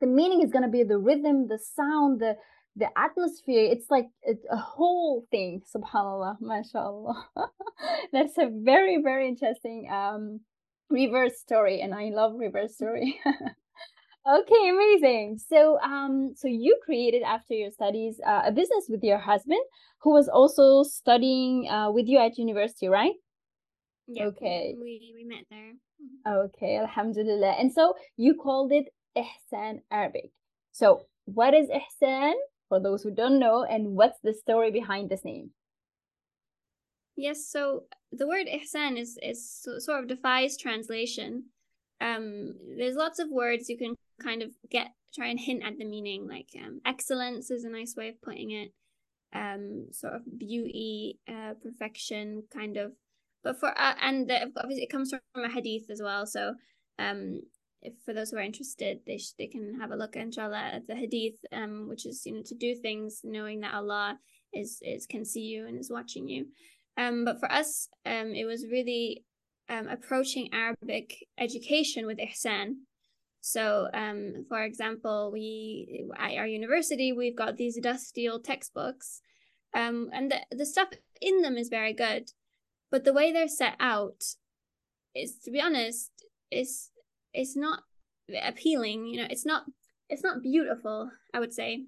the 0.00 0.06
meaning 0.06 0.42
is 0.42 0.50
going 0.50 0.64
to 0.64 0.70
be 0.70 0.82
the 0.82 0.98
rhythm 0.98 1.48
the 1.48 1.58
sound 1.58 2.20
the 2.20 2.36
the 2.74 2.88
atmosphere. 2.98 3.68
It's 3.70 3.90
like 3.90 4.06
it's 4.22 4.44
a 4.50 4.56
whole 4.56 5.26
thing 5.30 5.62
subhanallah 5.74 6.40
mashallah 6.40 7.28
that's 8.12 8.38
a 8.38 8.48
very 8.50 9.00
very 9.02 9.28
interesting 9.28 9.88
um 9.90 10.40
reverse 10.90 11.38
story 11.38 11.80
and 11.80 11.94
i 11.94 12.10
love 12.10 12.32
reverse 12.36 12.74
story 12.74 13.18
okay 14.26 14.68
amazing. 14.68 15.38
So 15.38 15.78
um 15.80 16.34
so 16.36 16.48
you 16.48 16.78
created 16.84 17.22
after 17.22 17.54
your 17.54 17.70
studies 17.70 18.20
uh, 18.26 18.42
a 18.46 18.52
business 18.52 18.86
with 18.88 19.02
your 19.02 19.18
husband 19.18 19.60
who 20.02 20.12
was 20.12 20.28
also 20.28 20.82
studying 20.82 21.68
uh, 21.68 21.90
with 21.90 22.06
you 22.06 22.18
at 22.18 22.38
university 22.38 22.88
right? 22.88 23.12
Yeah 24.06 24.26
okay. 24.26 24.74
we 24.80 25.12
we 25.14 25.24
met 25.24 25.44
there. 25.50 25.72
Mm-hmm. 26.02 26.32
okay 26.46 26.76
alhamdulillah. 26.78 27.54
And 27.58 27.72
so 27.72 27.94
you 28.16 28.34
called 28.34 28.72
it 28.72 28.86
ihsan 29.16 29.80
arabic. 29.90 30.30
So 30.72 31.06
what 31.24 31.54
is 31.54 31.68
ihsan 31.68 32.34
for 32.68 32.80
those 32.80 33.02
who 33.02 33.10
don't 33.14 33.38
know 33.38 33.64
and 33.64 33.94
what's 33.94 34.18
the 34.22 34.32
story 34.34 34.70
behind 34.70 35.10
this 35.10 35.24
name? 35.24 35.50
Yes 37.16 37.46
so 37.46 37.84
the 38.10 38.26
word 38.26 38.46
ihsan 38.46 38.98
is 38.98 39.18
is 39.22 39.66
sort 39.78 40.00
of 40.00 40.08
defies 40.08 40.56
translation. 40.56 41.44
Um 42.00 42.54
there's 42.78 42.96
lots 42.96 43.18
of 43.18 43.28
words 43.30 43.68
you 43.68 43.78
can 43.78 43.94
kind 44.20 44.42
of 44.42 44.50
get 44.70 44.88
try 45.14 45.28
and 45.28 45.38
hint 45.40 45.62
at 45.62 45.78
the 45.78 45.84
meaning 45.84 46.26
like 46.28 46.48
um, 46.64 46.80
excellence 46.86 47.50
is 47.50 47.64
a 47.64 47.70
nice 47.70 47.94
way 47.96 48.08
of 48.08 48.20
putting 48.22 48.50
it 48.50 48.72
um 49.34 49.86
sort 49.92 50.14
of 50.14 50.22
beauty 50.38 51.18
uh 51.28 51.54
perfection 51.62 52.42
kind 52.52 52.76
of. 52.76 52.92
But 53.44 53.58
for 53.58 53.68
uh, 53.68 53.94
and 54.00 54.28
the, 54.28 54.52
obviously 54.56 54.84
it 54.84 54.90
comes 54.90 55.10
from 55.10 55.44
a 55.44 55.50
hadith 55.50 55.90
as 55.90 56.00
well 56.02 56.26
so 56.26 56.54
um 56.98 57.40
if 57.80 57.94
for 58.04 58.14
those 58.14 58.30
who 58.30 58.36
are 58.36 58.42
interested 58.42 59.00
they 59.06 59.18
sh- 59.18 59.34
they 59.38 59.48
can 59.48 59.78
have 59.80 59.90
a 59.90 59.96
look 59.96 60.14
inshallah 60.16 60.70
at 60.74 60.86
the 60.86 60.94
hadith 60.94 61.34
um 61.52 61.88
which 61.88 62.06
is 62.06 62.22
you 62.24 62.34
know 62.34 62.42
to 62.44 62.54
do 62.54 62.74
things 62.74 63.20
knowing 63.24 63.60
that 63.60 63.74
allah 63.74 64.18
is 64.52 64.78
is 64.82 65.06
can 65.06 65.24
see 65.24 65.40
you 65.40 65.66
and 65.66 65.78
is 65.78 65.90
watching 65.90 66.28
you. 66.28 66.46
Um 66.96 67.24
but 67.24 67.40
for 67.40 67.50
us 67.50 67.88
um 68.06 68.34
it 68.34 68.44
was 68.44 68.66
really 68.70 69.24
um 69.68 69.88
approaching 69.88 70.50
arabic 70.52 71.16
education 71.38 72.06
with 72.06 72.18
ihsan 72.18 72.74
so 73.42 73.88
um 73.92 74.46
for 74.48 74.62
example 74.62 75.30
we 75.32 76.06
at 76.16 76.36
our 76.36 76.46
university 76.46 77.12
we've 77.12 77.36
got 77.36 77.56
these 77.56 77.78
dusty 77.82 78.28
old 78.28 78.44
textbooks 78.44 79.20
um 79.74 80.08
and 80.14 80.30
the, 80.30 80.56
the 80.56 80.64
stuff 80.64 80.88
in 81.20 81.42
them 81.42 81.56
is 81.58 81.68
very 81.68 81.92
good 81.92 82.30
but 82.90 83.04
the 83.04 83.12
way 83.12 83.32
they're 83.32 83.48
set 83.48 83.74
out 83.80 84.22
is 85.14 85.38
to 85.44 85.50
be 85.50 85.60
honest 85.60 86.10
is 86.50 86.90
it's 87.34 87.56
not 87.56 87.80
appealing 88.42 89.06
you 89.06 89.20
know 89.20 89.26
it's 89.28 89.44
not 89.44 89.64
it's 90.08 90.22
not 90.22 90.42
beautiful 90.42 91.10
i 91.34 91.40
would 91.40 91.52
say. 91.52 91.84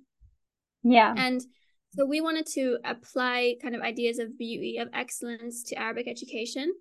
Yeah. 0.82 1.14
And 1.16 1.40
so 1.94 2.04
we 2.04 2.20
wanted 2.20 2.46
to 2.54 2.78
apply 2.84 3.54
kind 3.62 3.75
of 3.75 3.80
ideas 3.80 4.18
of 4.18 4.37
beauty 4.37 4.76
of 4.78 4.88
excellence 4.92 5.62
to 5.64 5.78
arabic 5.78 6.08
education. 6.08 6.73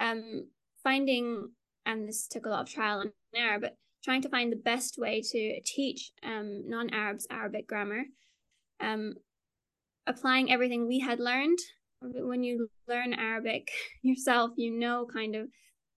Um 0.00 0.48
finding 0.82 1.50
and 1.84 2.08
this 2.08 2.26
took 2.26 2.46
a 2.46 2.48
lot 2.48 2.62
of 2.62 2.68
trial 2.68 3.00
and 3.00 3.12
error 3.34 3.58
but 3.60 3.76
trying 4.04 4.22
to 4.22 4.28
find 4.28 4.52
the 4.52 4.56
best 4.56 4.98
way 4.98 5.20
to 5.20 5.60
teach 5.64 6.12
um, 6.22 6.62
non-arabs 6.68 7.26
arabic 7.30 7.66
grammar. 7.66 8.04
Um 8.80 9.14
applying 10.06 10.52
everything 10.52 10.86
we 10.86 11.00
had 11.00 11.18
learned. 11.18 11.58
When 12.00 12.42
you 12.42 12.68
learn 12.86 13.14
arabic 13.14 13.70
yourself 14.02 14.52
you 14.56 14.70
know 14.70 15.06
kind 15.12 15.34
of 15.34 15.48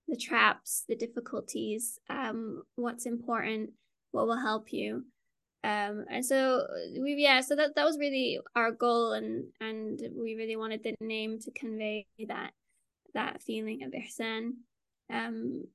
the 0.10 0.18
traps, 0.18 0.84
the 0.90 0.96
difficulties, 0.96 2.00
um, 2.10 2.64
what's 2.76 3.06
important, 3.06 3.70
what 4.12 4.28
will 4.28 4.42
help 4.42 4.74
you. 4.74 5.04
Um, 5.64 6.06
and 6.10 6.26
so 6.26 6.66
we 7.00 7.16
yeah, 7.18 7.42
so 7.42 7.56
that 7.56 7.76
that 7.76 7.86
was 7.86 8.00
really 8.00 8.40
our 8.56 8.72
goal, 8.72 9.12
and 9.12 9.46
and 9.60 10.00
we 10.16 10.36
really 10.36 10.56
wanted 10.56 10.84
the 10.84 10.96
name 11.02 11.38
to 11.40 11.52
convey 11.52 12.08
that 12.28 12.52
that 13.14 13.42
feeling 13.42 13.84
of 13.84 13.92
ihsan, 13.92 14.52
um, 15.14 15.66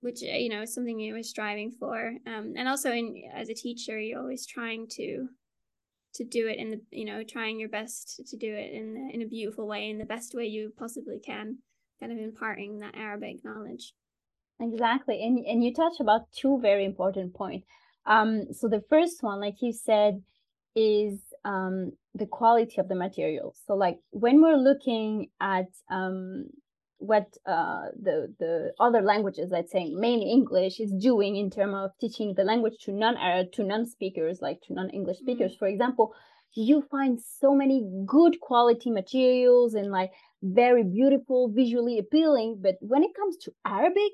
which 0.00 0.22
you 0.22 0.48
know 0.48 0.62
is 0.62 0.74
something 0.74 0.98
you 0.98 1.14
were 1.14 1.22
striving 1.22 1.70
for. 1.70 2.12
Um, 2.26 2.54
and 2.56 2.68
also 2.68 2.92
in 2.92 3.14
as 3.34 3.48
a 3.48 3.54
teacher, 3.54 3.98
you're 3.98 4.20
always 4.20 4.46
trying 4.46 4.86
to 4.92 5.28
to 6.14 6.24
do 6.24 6.48
it 6.48 6.58
in 6.58 6.70
the 6.70 6.80
you 6.90 7.04
know 7.04 7.22
trying 7.22 7.58
your 7.58 7.68
best 7.68 8.20
to 8.26 8.36
do 8.36 8.54
it 8.54 8.72
in 8.72 9.10
in 9.12 9.22
a 9.22 9.26
beautiful 9.26 9.66
way 9.66 9.90
in 9.90 9.98
the 9.98 10.04
best 10.04 10.34
way 10.34 10.46
you 10.46 10.72
possibly 10.78 11.18
can 11.18 11.58
kind 12.00 12.12
of 12.12 12.18
imparting 12.18 12.78
that 12.78 12.96
Arabic 12.96 13.44
knowledge. 13.44 13.92
Exactly. 14.60 15.22
And 15.22 15.44
and 15.44 15.64
you 15.64 15.72
touch 15.72 16.00
about 16.00 16.32
two 16.32 16.58
very 16.60 16.84
important 16.84 17.34
points. 17.34 17.66
Um, 18.06 18.52
so 18.52 18.68
the 18.68 18.84
first 18.88 19.22
one, 19.22 19.40
like 19.40 19.56
you 19.60 19.72
said, 19.72 20.22
is 20.74 21.18
um, 21.44 21.92
the 22.14 22.26
quality 22.26 22.76
of 22.78 22.88
the 22.88 22.94
materials. 22.94 23.60
So 23.66 23.74
like 23.74 23.98
when 24.10 24.40
we're 24.40 24.56
looking 24.56 25.28
at 25.40 25.66
um, 25.90 26.46
what 26.98 27.26
uh, 27.46 27.86
the 28.00 28.34
the 28.38 28.72
other 28.80 29.02
languages, 29.02 29.48
let's 29.50 29.72
say 29.72 29.90
mainly 29.90 30.30
English, 30.30 30.80
is 30.80 30.92
doing 30.92 31.36
in 31.36 31.50
terms 31.50 31.74
of 31.76 31.90
teaching 32.00 32.34
the 32.34 32.44
language 32.44 32.78
to 32.84 32.92
non-Arab 32.92 33.52
to 33.52 33.64
non-speakers, 33.64 34.40
like 34.40 34.60
to 34.62 34.74
non-English 34.74 35.18
mm-hmm. 35.18 35.26
speakers, 35.26 35.52
mm-hmm. 35.52 35.58
for 35.58 35.68
example, 35.68 36.14
you 36.54 36.82
find 36.90 37.20
so 37.20 37.54
many 37.54 37.86
good 38.06 38.40
quality 38.40 38.90
materials 38.90 39.74
and 39.74 39.90
like 39.90 40.10
very 40.42 40.84
beautiful, 40.84 41.52
visually 41.54 41.98
appealing. 41.98 42.60
But 42.62 42.76
when 42.80 43.02
it 43.02 43.14
comes 43.14 43.36
to 43.38 43.52
Arabic, 43.64 44.12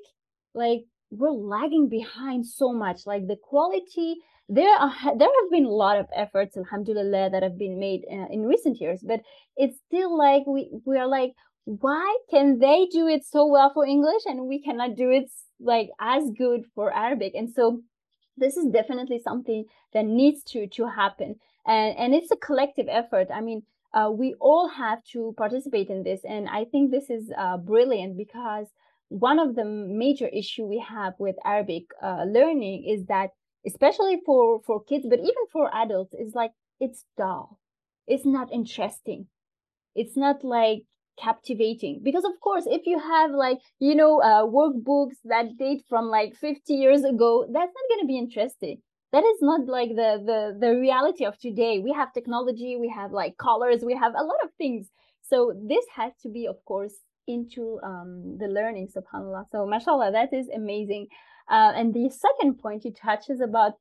like 0.53 0.81
we're 1.09 1.31
lagging 1.31 1.89
behind 1.89 2.45
so 2.45 2.73
much. 2.73 3.05
Like 3.05 3.27
the 3.27 3.37
quality, 3.41 4.15
there 4.49 4.75
are 4.75 4.93
there 5.17 5.27
have 5.27 5.51
been 5.51 5.65
a 5.65 5.69
lot 5.69 5.99
of 5.99 6.07
efforts, 6.15 6.57
alhamdulillah, 6.57 7.29
that 7.31 7.43
have 7.43 7.57
been 7.57 7.79
made 7.79 8.01
uh, 8.11 8.27
in 8.31 8.45
recent 8.45 8.79
years. 8.81 9.01
But 9.05 9.21
it's 9.55 9.77
still 9.87 10.17
like 10.17 10.43
we 10.47 10.69
we 10.85 10.97
are 10.97 11.07
like, 11.07 11.33
why 11.65 12.17
can 12.29 12.59
they 12.59 12.87
do 12.91 13.07
it 13.07 13.25
so 13.25 13.47
well 13.47 13.71
for 13.73 13.85
English 13.85 14.23
and 14.25 14.47
we 14.47 14.61
cannot 14.61 14.95
do 14.95 15.09
it 15.09 15.29
like 15.59 15.89
as 15.99 16.23
good 16.37 16.65
for 16.75 16.93
Arabic? 16.93 17.33
And 17.35 17.49
so 17.53 17.81
this 18.37 18.57
is 18.57 18.71
definitely 18.71 19.19
something 19.19 19.65
that 19.93 20.05
needs 20.05 20.43
to 20.43 20.67
to 20.67 20.87
happen. 20.87 21.35
And 21.65 21.97
and 21.97 22.15
it's 22.15 22.31
a 22.31 22.35
collective 22.37 22.87
effort. 22.89 23.27
I 23.33 23.41
mean 23.41 23.63
uh, 23.93 24.09
we 24.11 24.33
all 24.39 24.67
have 24.69 25.03
to 25.13 25.33
participate 25.37 25.89
in 25.89 26.03
this. 26.03 26.21
And 26.27 26.49
i 26.49 26.65
think 26.65 26.91
this 26.91 27.09
is 27.09 27.31
uh, 27.37 27.57
brilliant 27.57 28.17
because 28.17 28.67
one 29.09 29.39
of 29.39 29.55
the 29.55 29.65
major 29.65 30.27
issue 30.27 30.65
we 30.65 30.79
have 30.79 31.13
with 31.19 31.35
arabic 31.45 31.83
uh, 32.01 32.23
learning 32.25 32.83
is 32.87 33.05
that 33.05 33.29
especially 33.63 34.19
for 34.25 34.59
for 34.65 34.83
kids 34.83 35.05
but 35.07 35.19
even 35.19 35.45
for 35.51 35.69
adults 35.75 36.15
is 36.15 36.33
like 36.33 36.51
it's 36.83 37.05
dull. 37.17 37.59
It's 38.07 38.25
not 38.25 38.51
interesting. 38.51 39.27
It's 39.95 40.17
not 40.17 40.43
like 40.43 40.83
captivating. 41.19 42.01
Because 42.03 42.23
of 42.23 42.39
course 42.41 42.65
if 42.67 42.85
you 42.85 42.99
have 42.99 43.31
like 43.31 43.59
you 43.79 43.95
know 43.95 44.21
uh, 44.21 44.43
workbooks 44.45 45.17
that 45.25 45.57
date 45.57 45.83
from 45.89 46.05
like 46.05 46.35
50 46.35 46.73
years 46.73 47.03
ago 47.03 47.45
that's 47.51 47.73
not 47.73 47.89
going 47.89 48.01
to 48.01 48.07
be 48.07 48.17
interesting. 48.17 48.81
That 49.11 49.23
is 49.23 49.37
not 49.41 49.67
like 49.67 49.89
the 49.89 50.21
the 50.25 50.57
the 50.59 50.79
reality 50.79 51.25
of 51.25 51.37
today. 51.37 51.79
We 51.79 51.93
have 51.93 52.13
technology 52.13 52.77
we 52.79 52.89
have 52.89 53.11
like 53.11 53.37
colors 53.37 53.83
we 53.85 53.95
have 53.95 54.13
a 54.15 54.23
lot 54.23 54.43
of 54.43 54.49
things. 54.57 54.89
So 55.21 55.53
this 55.67 55.85
has 55.95 56.13
to 56.23 56.29
be 56.29 56.47
of 56.47 56.63
course 56.65 56.95
into 57.27 57.79
um, 57.83 58.37
the 58.37 58.47
learning 58.47 58.89
subhanallah. 58.95 59.45
So 59.51 59.65
mashallah 59.65 60.11
that 60.11 60.33
is 60.33 60.49
amazing. 60.49 61.07
Uh, 61.49 61.73
and 61.75 61.93
the 61.93 62.09
second 62.09 62.59
point 62.59 62.85
you 62.85 62.93
touch 62.93 63.29
is 63.29 63.41
about 63.41 63.73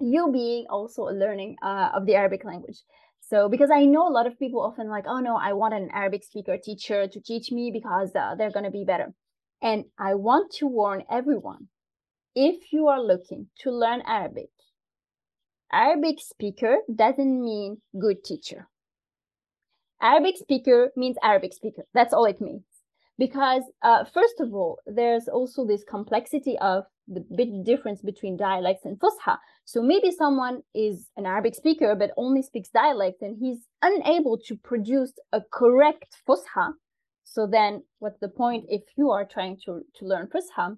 you 0.00 0.30
being 0.32 0.66
also 0.70 1.08
a 1.08 1.12
learning 1.12 1.56
uh, 1.62 1.90
of 1.94 2.06
the 2.06 2.14
arabic 2.14 2.44
language 2.44 2.82
so 3.28 3.48
because 3.48 3.70
i 3.70 3.84
know 3.84 4.06
a 4.08 4.16
lot 4.16 4.26
of 4.26 4.38
people 4.38 4.60
often 4.60 4.88
like 4.88 5.04
oh 5.06 5.20
no 5.20 5.36
i 5.36 5.52
want 5.52 5.74
an 5.74 5.88
arabic 5.92 6.24
speaker 6.24 6.56
teacher 6.62 7.06
to 7.06 7.20
teach 7.20 7.50
me 7.50 7.70
because 7.72 8.10
uh, 8.14 8.34
they're 8.36 8.50
going 8.50 8.64
to 8.64 8.70
be 8.70 8.84
better 8.84 9.12
and 9.62 9.84
i 9.98 10.14
want 10.14 10.52
to 10.52 10.66
warn 10.66 11.02
everyone 11.10 11.68
if 12.34 12.72
you 12.72 12.86
are 12.86 13.02
looking 13.02 13.46
to 13.58 13.70
learn 13.70 14.02
arabic 14.06 14.50
Arabic 15.72 16.18
speaker 16.20 16.78
doesn't 16.94 17.42
mean 17.42 17.82
good 17.98 18.24
teacher. 18.24 18.68
Arabic 20.00 20.36
speaker 20.38 20.92
means 20.96 21.16
Arabic 21.22 21.52
speaker. 21.52 21.84
That's 21.92 22.14
all 22.14 22.24
it 22.24 22.40
means. 22.40 22.64
Because, 23.18 23.64
uh, 23.82 24.04
first 24.04 24.40
of 24.40 24.54
all, 24.54 24.78
there's 24.86 25.28
also 25.28 25.66
this 25.66 25.84
complexity 25.84 26.56
of 26.58 26.84
the 27.10 27.24
big 27.34 27.64
difference 27.64 28.02
between 28.02 28.36
dialects 28.36 28.84
and 28.84 28.98
Fusha. 28.98 29.38
So 29.64 29.82
maybe 29.82 30.10
someone 30.10 30.62
is 30.74 31.08
an 31.16 31.26
Arabic 31.26 31.54
speaker 31.54 31.94
but 31.94 32.12
only 32.16 32.42
speaks 32.42 32.68
dialect 32.68 33.22
and 33.22 33.36
he's 33.38 33.66
unable 33.82 34.38
to 34.46 34.56
produce 34.56 35.12
a 35.32 35.40
correct 35.52 36.16
Fusha. 36.26 36.72
So 37.24 37.46
then 37.46 37.82
what's 37.98 38.20
the 38.20 38.28
point 38.28 38.66
if 38.68 38.82
you 38.96 39.10
are 39.10 39.24
trying 39.24 39.58
to, 39.64 39.82
to 39.96 40.04
learn 40.04 40.28
Fusha? 40.28 40.76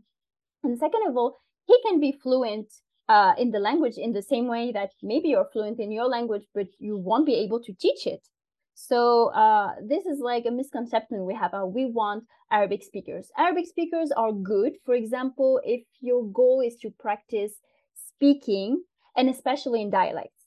And 0.63 0.79
second 0.79 1.03
of 1.09 1.17
all, 1.17 1.39
he 1.67 1.77
can 1.87 2.01
be 2.01 2.13
fluent 2.13 2.73
uh, 3.09 3.35
in 3.39 3.51
the 3.51 3.59
language 3.59 3.97
in 3.97 4.13
the 4.13 4.23
same 4.23 4.47
way 4.47 4.73
that 4.73 4.91
maybe 5.03 5.29
you're 5.29 5.49
fluent 5.53 5.81
in 5.81 5.91
your 5.91 6.07
language, 6.07 6.45
but 6.55 6.67
you 6.79 6.97
won't 6.97 7.27
be 7.27 7.35
able 7.35 7.61
to 7.61 7.73
teach 7.73 8.07
it. 8.07 8.27
So 8.83 9.27
uh, 9.35 9.75
this 9.87 10.07
is 10.07 10.21
like 10.21 10.47
a 10.47 10.51
misconception 10.51 11.27
we 11.27 11.35
have. 11.35 11.53
Uh, 11.53 11.67
we 11.67 11.85
want 11.85 12.25
Arabic 12.51 12.83
speakers. 12.83 13.31
Arabic 13.37 13.67
speakers 13.67 14.11
are 14.11 14.33
good. 14.33 14.73
For 14.87 14.95
example, 14.95 15.61
if 15.65 15.83
your 16.01 16.25
goal 16.25 16.63
is 16.67 16.77
to 16.77 16.91
practice 16.91 17.53
speaking, 17.95 18.83
and 19.15 19.29
especially 19.29 19.83
in 19.83 19.91
dialects, 19.91 20.47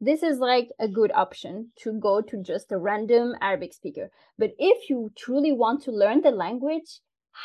this 0.00 0.24
is 0.24 0.40
like 0.40 0.70
a 0.80 0.88
good 0.88 1.12
option 1.12 1.70
to 1.82 1.92
go 1.92 2.20
to 2.20 2.42
just 2.42 2.72
a 2.72 2.76
random 2.76 3.34
Arabic 3.40 3.72
speaker. 3.72 4.10
But 4.36 4.54
if 4.58 4.90
you 4.90 5.12
truly 5.16 5.52
want 5.52 5.84
to 5.84 5.92
learn 5.92 6.22
the 6.22 6.32
language, 6.32 6.98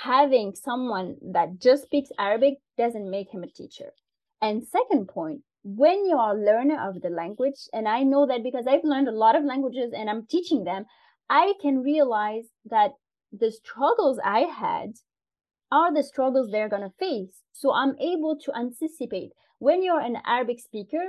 having 0.04 0.56
someone 0.56 1.18
that 1.22 1.60
just 1.60 1.84
speaks 1.84 2.10
Arabic 2.18 2.56
doesn't 2.80 3.10
make 3.10 3.32
him 3.32 3.44
a 3.44 3.48
teacher. 3.48 3.94
And 4.42 4.68
second 4.68 5.08
point, 5.08 5.42
when 5.64 6.06
you 6.06 6.18
are 6.18 6.38
a 6.38 6.42
learner 6.42 6.90
of 6.90 7.02
the 7.02 7.10
language, 7.10 7.68
and 7.74 7.88
I 7.88 8.04
know 8.04 8.26
that 8.28 8.44
because 8.44 8.66
I've 8.68 8.84
learned 8.84 9.08
a 9.08 9.18
lot 9.18 9.36
of 9.36 9.44
languages 9.44 9.94
and 9.96 10.10
I'm 10.10 10.26
teaching 10.26 10.64
them, 10.64 10.86
I 11.30 11.54
can 11.62 11.80
realize 11.80 12.46
that 12.66 12.92
the 13.32 13.52
struggles 13.52 14.20
I 14.24 14.42
had 14.42 14.94
are 15.72 15.94
the 15.94 16.04
struggles 16.04 16.50
they're 16.50 16.70
going 16.70 16.82
to 16.82 16.96
face. 16.98 17.44
So 17.54 17.74
I'm 17.74 17.96
able 18.00 18.38
to 18.46 18.56
anticipate 18.58 19.32
when 19.60 19.84
you're 19.84 20.00
an 20.00 20.18
Arabic 20.26 20.60
speaker, 20.60 21.04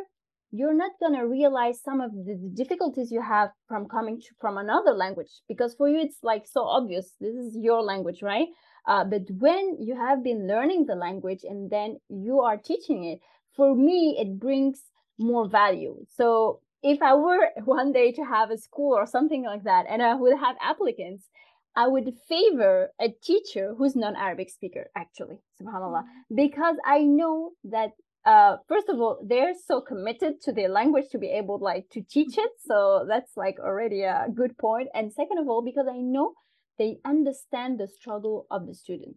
you're 0.52 0.74
not 0.74 0.92
going 0.98 1.14
to 1.14 1.26
realize 1.26 1.80
some 1.80 2.00
of 2.00 2.10
the 2.12 2.36
difficulties 2.54 3.12
you 3.12 3.22
have 3.22 3.50
from 3.68 3.86
coming 3.86 4.20
to, 4.20 4.26
from 4.40 4.58
another 4.58 4.90
language 4.90 5.30
because 5.46 5.74
for 5.74 5.88
you 5.88 6.00
it's 6.00 6.18
like 6.22 6.44
so 6.46 6.64
obvious 6.64 7.14
this 7.20 7.34
is 7.34 7.56
your 7.56 7.82
language 7.82 8.20
right 8.20 8.48
uh, 8.88 9.04
but 9.04 9.22
when 9.38 9.76
you 9.80 9.94
have 9.96 10.24
been 10.24 10.48
learning 10.48 10.86
the 10.86 10.94
language 10.94 11.44
and 11.44 11.70
then 11.70 11.96
you 12.08 12.40
are 12.40 12.56
teaching 12.56 13.04
it 13.04 13.20
for 13.56 13.74
me 13.74 14.16
it 14.18 14.38
brings 14.38 14.82
more 15.18 15.48
value 15.48 15.96
so 16.08 16.60
if 16.82 17.00
i 17.02 17.14
were 17.14 17.48
one 17.64 17.92
day 17.92 18.12
to 18.12 18.22
have 18.22 18.50
a 18.50 18.58
school 18.58 18.94
or 18.94 19.06
something 19.06 19.44
like 19.44 19.64
that 19.64 19.86
and 19.88 20.02
i 20.02 20.14
would 20.14 20.36
have 20.38 20.56
applicants 20.60 21.28
I 21.76 21.86
would 21.86 22.12
favor 22.28 22.90
a 23.00 23.10
teacher 23.22 23.74
who's 23.76 23.94
non-Arabic 23.94 24.50
speaker, 24.50 24.90
actually, 24.96 25.38
subhanAllah, 25.60 26.02
mm-hmm. 26.02 26.34
because 26.34 26.76
I 26.84 27.04
know 27.04 27.52
that 27.64 27.92
uh, 28.26 28.56
first 28.68 28.88
of 28.88 29.00
all, 29.00 29.18
they're 29.24 29.54
so 29.54 29.80
committed 29.80 30.40
to 30.42 30.52
their 30.52 30.68
language 30.68 31.06
to 31.10 31.18
be 31.18 31.28
able 31.28 31.58
like 31.58 31.88
to 31.90 32.02
teach 32.02 32.36
it. 32.36 32.50
So 32.66 33.06
that's 33.08 33.36
like 33.36 33.58
already 33.58 34.02
a 34.02 34.26
good 34.34 34.58
point. 34.58 34.88
And 34.94 35.12
second 35.12 35.38
of 35.38 35.48
all, 35.48 35.62
because 35.62 35.86
I 35.90 35.98
know 35.98 36.34
they 36.78 36.98
understand 37.04 37.78
the 37.80 37.88
struggle 37.88 38.46
of 38.50 38.66
the 38.66 38.74
student. 38.74 39.16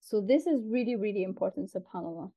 So 0.00 0.20
this 0.20 0.46
is 0.46 0.62
really, 0.64 0.96
really 0.96 1.22
important, 1.22 1.70
subhanAllah. 1.72 2.30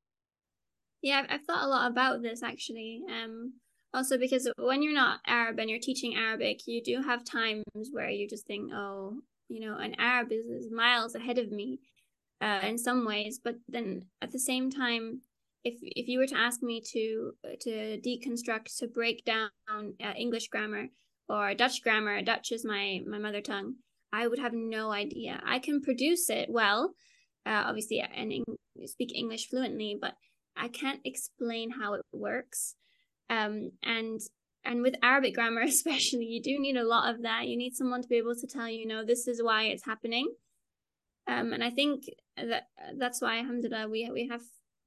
Yeah, 1.02 1.26
I've 1.30 1.44
thought 1.46 1.64
a 1.64 1.68
lot 1.68 1.90
about 1.92 2.22
this 2.22 2.44
actually. 2.44 3.02
Um, 3.10 3.54
also 3.94 4.18
because 4.18 4.50
when 4.58 4.82
you're 4.82 4.94
not 4.94 5.20
Arab 5.26 5.60
and 5.60 5.70
you're 5.70 5.80
teaching 5.80 6.16
Arabic, 6.16 6.62
you 6.68 6.82
do 6.84 7.02
have 7.02 7.26
times 7.26 7.64
where 7.92 8.10
you 8.10 8.28
just 8.28 8.46
think, 8.46 8.72
oh, 8.74 9.22
you 9.50 9.60
know, 9.60 9.78
an 9.78 9.96
Arab 9.98 10.32
is, 10.32 10.46
is 10.46 10.72
miles 10.72 11.16
ahead 11.16 11.38
of 11.38 11.52
me 11.52 11.80
uh, 12.42 12.60
in 12.64 12.78
some 12.78 13.06
ways. 13.06 13.40
But 13.44 13.56
then 13.68 14.06
at 14.22 14.32
the 14.32 14.40
same 14.40 14.72
time, 14.72 15.22
if 15.64 15.76
if 15.82 16.08
you 16.08 16.20
were 16.20 16.28
to 16.28 16.38
ask 16.38 16.64
me 16.64 16.82
to 16.94 17.34
to 17.62 18.00
deconstruct 18.00 18.78
to 18.80 18.88
break 18.88 19.26
down 19.26 19.50
uh, 19.70 20.14
English 20.18 20.48
grammar 20.48 20.88
or 21.30 21.54
Dutch 21.54 21.84
grammar, 21.84 22.22
Dutch 22.22 22.52
is 22.52 22.66
my 22.66 23.02
my 23.06 23.20
mother 23.20 23.42
tongue. 23.42 23.76
I 24.14 24.28
would 24.28 24.40
have 24.40 24.54
no 24.54 24.92
idea. 24.92 25.42
I 25.46 25.60
can 25.60 25.82
produce 25.82 26.30
it 26.30 26.50
well, 26.50 26.94
uh, 27.46 27.64
obviously, 27.66 28.02
and 28.02 28.34
speak 28.86 29.16
English 29.16 29.48
fluently, 29.48 29.98
but 30.02 30.16
I 30.62 30.68
can't 30.68 31.02
explain 31.04 31.72
how 31.72 31.96
it 31.96 32.06
works. 32.14 32.76
Um, 33.30 33.72
and 33.84 34.22
and 34.64 34.84
with 34.84 34.96
Arabic 35.02 35.34
grammar 35.36 35.62
especially, 35.68 36.26
you 36.26 36.42
do 36.42 36.60
need 36.60 36.78
a 36.78 36.88
lot 36.88 37.14
of 37.14 37.24
that. 37.24 37.48
You 37.48 37.58
need 37.58 37.76
someone 37.76 38.02
to 38.02 38.08
be 38.08 38.18
able 38.18 38.36
to 38.36 38.48
tell 38.48 38.70
you, 38.70 38.86
know, 38.86 39.04
this 39.04 39.28
is 39.28 39.42
why 39.42 39.64
it's 39.64 39.86
happening. 39.86 40.32
Um, 41.28 41.52
and 41.52 41.64
I 41.64 41.72
think 41.72 42.06
that 42.38 42.68
that's 42.98 43.22
why, 43.22 43.40
alhamdulillah, 43.40 43.90
we 43.90 44.10
we 44.14 44.28
have 44.28 44.42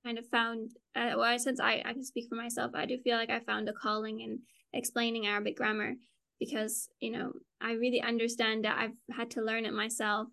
kind 0.04 0.18
of 0.18 0.26
found 0.28 0.70
uh, 0.94 1.12
well 1.16 1.38
since 1.38 1.58
I, 1.58 1.82
I 1.84 1.92
can 1.94 2.04
speak 2.04 2.26
for 2.28 2.34
myself 2.34 2.72
i 2.74 2.84
do 2.84 2.98
feel 2.98 3.16
like 3.16 3.30
i 3.30 3.40
found 3.40 3.68
a 3.68 3.72
calling 3.72 4.20
in 4.20 4.40
explaining 4.72 5.26
arabic 5.26 5.56
grammar 5.56 5.94
because 6.38 6.88
you 7.00 7.10
know 7.10 7.32
i 7.60 7.72
really 7.72 8.02
understand 8.02 8.64
that 8.64 8.76
i've 8.78 9.16
had 9.16 9.30
to 9.30 9.42
learn 9.42 9.64
it 9.64 9.72
myself 9.72 10.28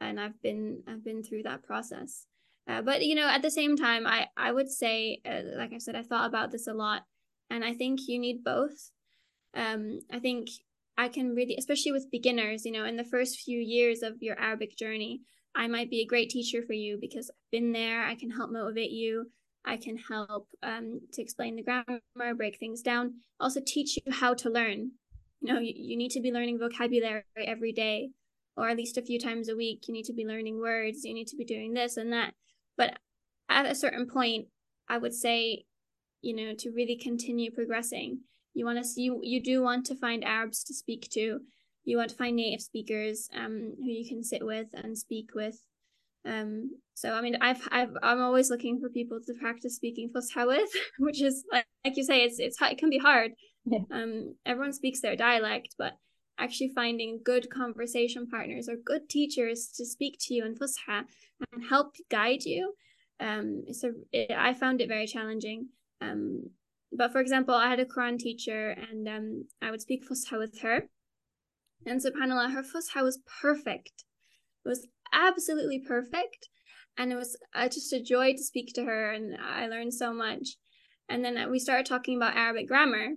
and 0.00 0.18
i've 0.18 0.40
been 0.42 0.82
i've 0.88 1.04
been 1.04 1.22
through 1.22 1.42
that 1.42 1.62
process 1.62 2.26
uh, 2.70 2.82
but 2.82 3.04
you 3.04 3.14
know 3.14 3.28
at 3.28 3.42
the 3.42 3.50
same 3.50 3.76
time 3.76 4.06
i 4.06 4.26
i 4.36 4.52
would 4.52 4.70
say 4.70 5.20
uh, 5.26 5.42
like 5.56 5.72
i 5.72 5.78
said 5.78 5.96
i 5.96 6.02
thought 6.02 6.28
about 6.28 6.50
this 6.50 6.66
a 6.66 6.72
lot 6.72 7.02
and 7.50 7.64
i 7.64 7.72
think 7.72 8.00
you 8.06 8.18
need 8.18 8.44
both 8.44 8.90
um 9.54 10.00
i 10.12 10.18
think 10.18 10.48
i 10.96 11.08
can 11.08 11.34
really 11.34 11.56
especially 11.58 11.92
with 11.92 12.10
beginners 12.10 12.64
you 12.64 12.72
know 12.72 12.84
in 12.84 12.96
the 12.96 13.04
first 13.04 13.40
few 13.40 13.58
years 13.58 14.02
of 14.02 14.22
your 14.22 14.38
arabic 14.38 14.76
journey 14.76 15.20
I 15.54 15.66
might 15.66 15.90
be 15.90 16.00
a 16.00 16.06
great 16.06 16.30
teacher 16.30 16.62
for 16.62 16.72
you 16.72 16.98
because 17.00 17.30
I've 17.30 17.50
been 17.50 17.72
there. 17.72 18.04
I 18.04 18.14
can 18.14 18.30
help 18.30 18.50
motivate 18.50 18.90
you. 18.90 19.30
I 19.64 19.76
can 19.76 19.96
help 19.96 20.48
um, 20.62 21.00
to 21.12 21.22
explain 21.22 21.56
the 21.56 21.62
grammar, 21.62 22.34
break 22.34 22.58
things 22.58 22.80
down, 22.82 23.14
also 23.38 23.60
teach 23.64 23.96
you 23.96 24.12
how 24.12 24.32
to 24.34 24.48
learn. 24.48 24.92
You 25.40 25.52
know, 25.52 25.60
you, 25.60 25.74
you 25.76 25.96
need 25.96 26.12
to 26.12 26.20
be 26.20 26.32
learning 26.32 26.58
vocabulary 26.58 27.24
every 27.36 27.72
day, 27.72 28.10
or 28.56 28.68
at 28.68 28.76
least 28.76 28.96
a 28.96 29.02
few 29.02 29.18
times 29.18 29.48
a 29.48 29.56
week. 29.56 29.86
You 29.86 29.92
need 29.92 30.06
to 30.06 30.14
be 30.14 30.24
learning 30.24 30.60
words. 30.60 31.04
You 31.04 31.12
need 31.12 31.28
to 31.28 31.36
be 31.36 31.44
doing 31.44 31.74
this 31.74 31.96
and 31.96 32.12
that. 32.12 32.32
At 33.50 33.66
a 33.66 33.74
certain 33.74 34.06
point, 34.08 34.46
I 34.88 34.96
would 34.96 35.14
say, 35.14 35.64
you 36.22 36.34
know, 36.34 36.54
to 36.58 36.70
really 36.70 36.96
continue 36.96 37.50
progressing, 37.50 38.20
you 38.54 38.64
want 38.64 38.78
to 38.78 38.84
see, 38.84 39.02
you, 39.02 39.20
you 39.22 39.42
do 39.42 39.62
want 39.62 39.84
to 39.86 39.94
find 39.94 40.24
Arabs 40.24 40.64
to 40.64 40.74
speak 40.74 41.08
to 41.12 41.40
you 41.84 41.96
want 41.96 42.10
to 42.10 42.16
find 42.16 42.36
native 42.36 42.62
speakers 42.62 43.28
um, 43.34 43.74
who 43.76 43.90
you 43.90 44.08
can 44.08 44.22
sit 44.22 44.44
with 44.44 44.68
and 44.74 44.96
speak 44.96 45.30
with. 45.34 45.62
Um, 46.26 46.70
so 46.94 47.12
I 47.12 47.22
mean, 47.22 47.36
I've, 47.40 47.66
I've 47.70 47.96
I'm 48.02 48.20
always 48.20 48.50
looking 48.50 48.78
for 48.78 48.90
people 48.90 49.20
to 49.26 49.34
practice 49.34 49.76
speaking 49.76 50.10
Fusha 50.14 50.46
with, 50.46 50.70
which 50.98 51.22
is 51.22 51.44
like, 51.50 51.66
like 51.84 51.96
you 51.96 52.04
say, 52.04 52.24
it's 52.24 52.38
it's 52.38 52.60
it 52.60 52.78
can 52.78 52.90
be 52.90 52.98
hard. 52.98 53.32
Yeah. 53.64 53.80
Um, 53.90 54.36
everyone 54.44 54.72
speaks 54.72 55.00
their 55.00 55.16
dialect, 55.16 55.74
but 55.78 55.94
actually 56.38 56.72
finding 56.74 57.20
good 57.24 57.50
conversation 57.50 58.26
partners 58.26 58.68
or 58.68 58.76
good 58.76 59.08
teachers 59.08 59.70
to 59.76 59.84
speak 59.84 60.16
to 60.20 60.34
you 60.34 60.44
in 60.44 60.54
Fusha 60.54 61.04
and 61.52 61.64
help 61.68 61.94
guide 62.10 62.44
you. 62.44 62.74
Um, 63.20 63.62
it's 63.66 63.84
a 63.84 63.92
it, 64.12 64.30
I 64.36 64.54
found 64.54 64.80
it 64.80 64.88
very 64.88 65.06
challenging. 65.06 65.68
Um, 66.00 66.50
but 66.92 67.12
for 67.12 67.20
example, 67.20 67.54
I 67.54 67.68
had 67.68 67.78
a 67.78 67.84
Quran 67.84 68.18
teacher, 68.18 68.70
and 68.70 69.06
um, 69.08 69.44
I 69.62 69.70
would 69.70 69.80
speak 69.80 70.02
Fusha 70.08 70.38
with 70.38 70.60
her 70.60 70.88
and 71.86 72.00
subhanAllah, 72.00 72.52
her 72.52 72.62
Fusha 72.62 73.02
was 73.02 73.20
perfect. 73.40 74.04
It 74.64 74.68
was 74.68 74.86
absolutely 75.12 75.82
perfect. 75.86 76.48
And 76.98 77.12
it 77.12 77.16
was 77.16 77.36
uh, 77.54 77.68
just 77.68 77.92
a 77.92 78.02
joy 78.02 78.32
to 78.32 78.42
speak 78.42 78.72
to 78.74 78.84
her, 78.84 79.12
and 79.12 79.36
I 79.40 79.68
learned 79.68 79.94
so 79.94 80.12
much. 80.12 80.56
And 81.08 81.24
then 81.24 81.50
we 81.50 81.58
started 81.58 81.86
talking 81.86 82.16
about 82.16 82.36
Arabic 82.36 82.68
grammar, 82.68 83.14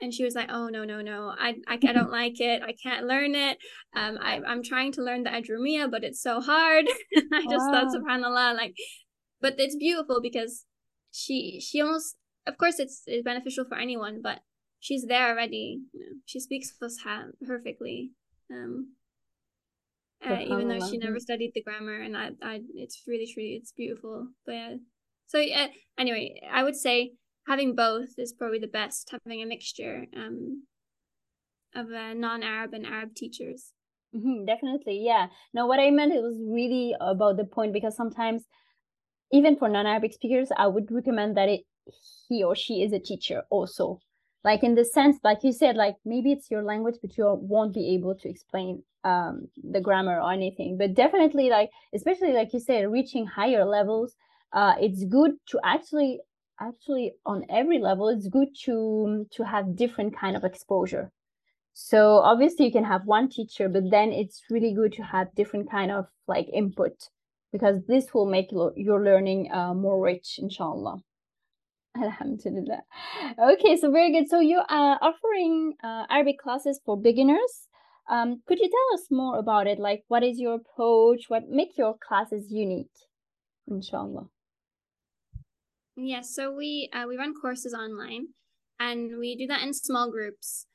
and 0.00 0.14
she 0.14 0.24
was 0.24 0.34
like, 0.34 0.50
"Oh 0.50 0.68
no, 0.68 0.84
no, 0.84 1.00
no! 1.00 1.34
I, 1.36 1.54
I, 1.66 1.74
I 1.74 1.92
don't 1.92 2.10
like 2.20 2.38
it. 2.38 2.62
I 2.62 2.74
can't 2.80 3.06
learn 3.06 3.34
it. 3.34 3.58
Um, 3.96 4.18
I, 4.20 4.40
I'm 4.46 4.62
trying 4.62 4.92
to 4.92 5.02
learn 5.02 5.24
the 5.24 5.30
Ajrumiyah, 5.30 5.90
but 5.90 6.04
it's 6.04 6.22
so 6.22 6.40
hard." 6.40 6.84
I 7.32 7.42
just 7.50 7.66
wow. 7.66 7.72
thought, 7.72 7.94
Subhanallah, 7.94 8.56
like, 8.56 8.74
but 9.42 9.54
it's 9.58 9.76
beautiful 9.76 10.20
because 10.22 10.64
she, 11.10 11.60
she 11.60 11.82
almost, 11.82 12.16
of 12.46 12.56
course, 12.56 12.78
it's, 12.78 13.02
it's 13.06 13.24
beneficial 13.24 13.64
for 13.64 13.76
anyone, 13.76 14.20
but 14.22 14.40
she's 14.80 15.04
there 15.04 15.28
already. 15.30 15.80
You 15.92 16.00
know, 16.00 16.16
she 16.24 16.40
speaks 16.40 16.72
Fusha 16.80 17.26
perfectly. 17.46 18.12
Um, 18.50 18.94
uh, 20.24 20.38
even 20.40 20.68
though 20.68 20.86
she 20.88 20.98
never 20.98 21.18
studied 21.18 21.52
the 21.54 21.62
grammar, 21.62 22.00
and 22.00 22.16
I, 22.16 22.30
I, 22.42 22.60
it's 22.74 23.02
really, 23.08 23.28
truly, 23.32 23.58
it's 23.60 23.72
beautiful. 23.72 24.28
But 24.46 24.52
yeah, 24.52 24.74
so 25.26 25.38
yeah. 25.38 25.66
Anyway, 25.98 26.40
I 26.50 26.62
would 26.62 26.76
say 26.76 27.14
having 27.48 27.74
both 27.74 28.10
is 28.18 28.32
probably 28.32 28.60
the 28.60 28.68
best. 28.68 29.10
Having 29.10 29.42
a 29.42 29.46
mixture 29.46 30.06
um, 30.16 30.62
of 31.74 31.86
uh, 31.90 32.14
non-Arab 32.14 32.72
and 32.72 32.86
Arab 32.86 33.14
teachers. 33.16 33.72
Mm-hmm, 34.14 34.44
definitely, 34.44 35.02
yeah. 35.04 35.28
now 35.54 35.66
what 35.66 35.80
I 35.80 35.90
meant 35.90 36.12
it 36.12 36.22
was 36.22 36.38
really 36.38 36.94
about 37.00 37.38
the 37.38 37.44
point 37.44 37.72
because 37.72 37.96
sometimes, 37.96 38.42
even 39.32 39.56
for 39.56 39.68
non-Arabic 39.68 40.12
speakers, 40.12 40.50
I 40.56 40.66
would 40.66 40.90
recommend 40.92 41.36
that 41.36 41.48
it 41.48 41.62
he 42.28 42.44
or 42.44 42.54
she 42.54 42.82
is 42.82 42.92
a 42.92 42.98
teacher 42.98 43.42
also. 43.50 44.00
Like 44.44 44.62
in 44.62 44.74
the 44.74 44.84
sense 44.84 45.18
like 45.22 45.38
you 45.42 45.52
said 45.52 45.76
like 45.76 45.96
maybe 46.04 46.32
it's 46.32 46.50
your 46.50 46.62
language 46.62 46.96
but 47.00 47.16
you 47.16 47.24
won't 47.40 47.74
be 47.74 47.94
able 47.94 48.14
to 48.16 48.28
explain 48.28 48.82
um, 49.04 49.48
the 49.62 49.80
grammar 49.80 50.20
or 50.20 50.32
anything. 50.32 50.76
But 50.76 50.94
definitely 50.94 51.48
like 51.48 51.70
especially 51.94 52.32
like 52.32 52.52
you 52.52 52.60
said 52.60 52.90
reaching 52.90 53.26
higher 53.26 53.64
levels 53.64 54.14
uh, 54.52 54.74
it's 54.80 55.04
good 55.04 55.32
to 55.48 55.60
actually 55.64 56.20
actually 56.60 57.14
on 57.24 57.44
every 57.50 57.78
level 57.78 58.08
it's 58.08 58.28
good 58.28 58.48
to 58.64 59.26
to 59.32 59.44
have 59.44 59.76
different 59.76 60.16
kind 60.16 60.36
of 60.36 60.44
exposure. 60.44 61.10
So 61.72 62.18
obviously 62.18 62.66
you 62.66 62.72
can 62.72 62.84
have 62.84 63.06
one 63.06 63.28
teacher 63.28 63.68
but 63.68 63.90
then 63.90 64.12
it's 64.12 64.42
really 64.50 64.74
good 64.74 64.92
to 64.94 65.02
have 65.02 65.34
different 65.36 65.70
kind 65.70 65.90
of 65.90 66.06
like 66.26 66.48
input 66.52 67.08
because 67.52 67.84
this 67.86 68.14
will 68.14 68.26
make 68.26 68.50
your 68.76 69.04
learning 69.04 69.50
uh, 69.52 69.74
more 69.74 70.02
rich 70.02 70.38
inshallah 70.38 71.02
Alhamdulillah. 72.02 72.82
Okay, 73.38 73.76
so 73.76 73.90
very 73.90 74.12
good. 74.12 74.28
So 74.28 74.40
you 74.40 74.62
are 74.68 74.98
offering 75.02 75.74
uh, 75.84 76.04
Arabic 76.08 76.38
classes 76.38 76.80
for 76.84 76.96
beginners. 76.96 77.68
Um, 78.10 78.42
could 78.46 78.58
you 78.58 78.70
tell 78.70 78.98
us 78.98 79.08
more 79.10 79.38
about 79.38 79.66
it? 79.66 79.78
Like, 79.78 80.02
what 80.08 80.22
is 80.22 80.38
your 80.38 80.54
approach? 80.54 81.24
What 81.28 81.50
make 81.50 81.76
your 81.76 81.96
classes 81.98 82.46
unique? 82.50 82.96
Inshallah. 83.68 84.28
Yes, 85.96 86.34
so 86.34 86.50
we 86.50 86.88
uh, 86.94 87.04
we 87.06 87.16
run 87.16 87.34
courses 87.34 87.74
online, 87.74 88.28
and 88.80 89.18
we 89.18 89.36
do 89.36 89.46
that 89.48 89.62
in 89.62 89.74
small 89.74 90.10
groups. 90.10 90.66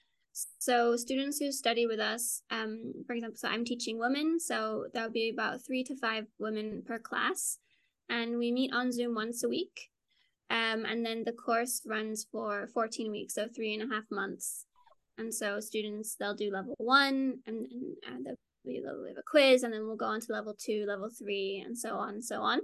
So 0.59 0.95
students 0.95 1.39
who 1.39 1.51
study 1.51 1.85
with 1.85 1.99
us, 1.99 2.41
um, 2.51 2.93
for 3.05 3.13
example, 3.13 3.37
so 3.37 3.47
I'm 3.47 3.65
teaching 3.65 3.97
women, 3.97 4.39
so 4.39 4.85
there'll 4.93 5.09
be 5.09 5.29
about 5.29 5.65
three 5.65 5.83
to 5.85 5.95
five 5.95 6.25
women 6.39 6.83
per 6.85 6.99
class, 6.99 7.59
and 8.09 8.37
we 8.37 8.51
meet 8.51 8.73
on 8.73 8.91
Zoom 8.91 9.15
once 9.15 9.43
a 9.43 9.49
week. 9.49 9.89
Um, 10.49 10.85
and 10.85 11.05
then 11.05 11.23
the 11.25 11.33
course 11.33 11.81
runs 11.85 12.25
for 12.31 12.67
14 12.73 13.11
weeks, 13.11 13.35
so 13.35 13.47
three 13.47 13.73
and 13.73 13.83
a 13.83 13.93
half 13.93 14.05
months. 14.09 14.65
And 15.17 15.33
so 15.33 15.59
students, 15.59 16.15
they'll 16.15 16.35
do 16.35 16.51
level 16.51 16.75
one 16.77 17.39
and, 17.47 17.67
and 18.07 18.25
they'll 18.25 18.35
be 18.63 18.77
a 18.77 19.21
quiz, 19.29 19.63
and 19.63 19.73
then 19.73 19.85
we'll 19.85 19.95
go 19.95 20.05
on 20.05 20.21
to 20.21 20.31
level 20.31 20.55
two, 20.57 20.85
level 20.87 21.09
three, 21.09 21.63
and 21.65 21.77
so 21.77 21.95
on 21.95 22.15
and 22.15 22.23
so 22.23 22.41
on. 22.41 22.59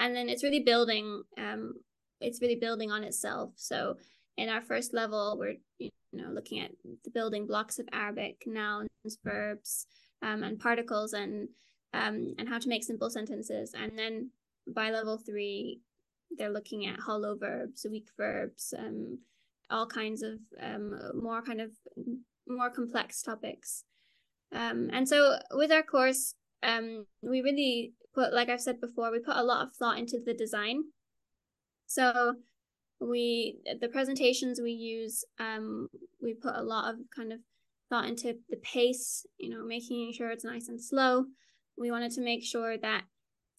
And 0.00 0.16
then 0.16 0.28
it's 0.28 0.42
really 0.42 0.62
building 0.62 1.22
um, 1.36 1.74
it's 2.20 2.40
really 2.40 2.56
building 2.56 2.90
on 2.90 3.04
itself. 3.04 3.52
So 3.56 3.96
in 4.36 4.48
our 4.48 4.60
first 4.62 4.94
level, 4.94 5.36
we're 5.38 5.56
you 5.78 5.90
know 6.12 6.30
looking 6.30 6.60
at 6.60 6.72
the 7.04 7.10
building 7.10 7.46
blocks 7.46 7.78
of 7.78 7.88
Arabic 7.92 8.44
nouns, 8.46 8.88
verbs, 9.24 9.86
um, 10.22 10.42
and 10.42 10.58
particles, 10.58 11.12
and 11.12 11.48
um, 11.92 12.34
and 12.38 12.48
how 12.48 12.58
to 12.58 12.68
make 12.68 12.84
simple 12.84 13.10
sentences. 13.10 13.74
And 13.74 13.98
then 13.98 14.30
by 14.66 14.90
level 14.90 15.18
three, 15.18 15.80
they're 16.36 16.52
looking 16.52 16.86
at 16.86 17.00
hollow 17.00 17.36
verbs, 17.36 17.86
weak 17.90 18.08
verbs, 18.16 18.74
um, 18.78 19.18
all 19.70 19.86
kinds 19.86 20.22
of 20.22 20.38
um, 20.60 20.98
more 21.14 21.42
kind 21.42 21.60
of 21.60 21.70
more 22.46 22.70
complex 22.70 23.22
topics. 23.22 23.84
Um, 24.52 24.88
and 24.92 25.08
so 25.08 25.36
with 25.52 25.70
our 25.70 25.82
course, 25.82 26.34
um, 26.62 27.06
we 27.22 27.40
really 27.42 27.92
put, 28.14 28.32
like 28.32 28.48
I've 28.48 28.60
said 28.60 28.80
before, 28.80 29.10
we 29.10 29.18
put 29.18 29.36
a 29.36 29.44
lot 29.44 29.66
of 29.66 29.76
thought 29.76 29.98
into 29.98 30.18
the 30.24 30.34
design. 30.34 30.84
So 31.86 32.34
we 33.00 33.58
the 33.80 33.88
presentations 33.88 34.60
we 34.60 34.72
use, 34.72 35.24
um, 35.38 35.88
we 36.20 36.34
put 36.34 36.54
a 36.56 36.62
lot 36.62 36.92
of 36.92 37.00
kind 37.14 37.32
of 37.32 37.40
thought 37.88 38.06
into 38.06 38.36
the 38.50 38.56
pace, 38.56 39.26
you 39.38 39.50
know, 39.50 39.64
making 39.64 40.12
sure 40.12 40.30
it's 40.30 40.44
nice 40.44 40.68
and 40.68 40.82
slow. 40.82 41.26
We 41.76 41.90
wanted 41.90 42.12
to 42.12 42.20
make 42.20 42.44
sure 42.44 42.76
that 42.76 43.04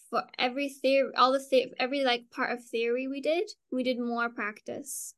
for 0.10 0.24
every 0.38 0.70
theory, 0.70 1.12
all 1.16 1.32
the 1.32 1.46
the- 1.50 1.74
every 1.80 2.04
like 2.04 2.30
part 2.32 2.52
of 2.52 2.64
theory 2.64 3.08
we 3.08 3.22
did, 3.22 3.50
we 3.72 3.84
did 3.84 4.00
more 4.00 4.30
practice. 4.30 5.14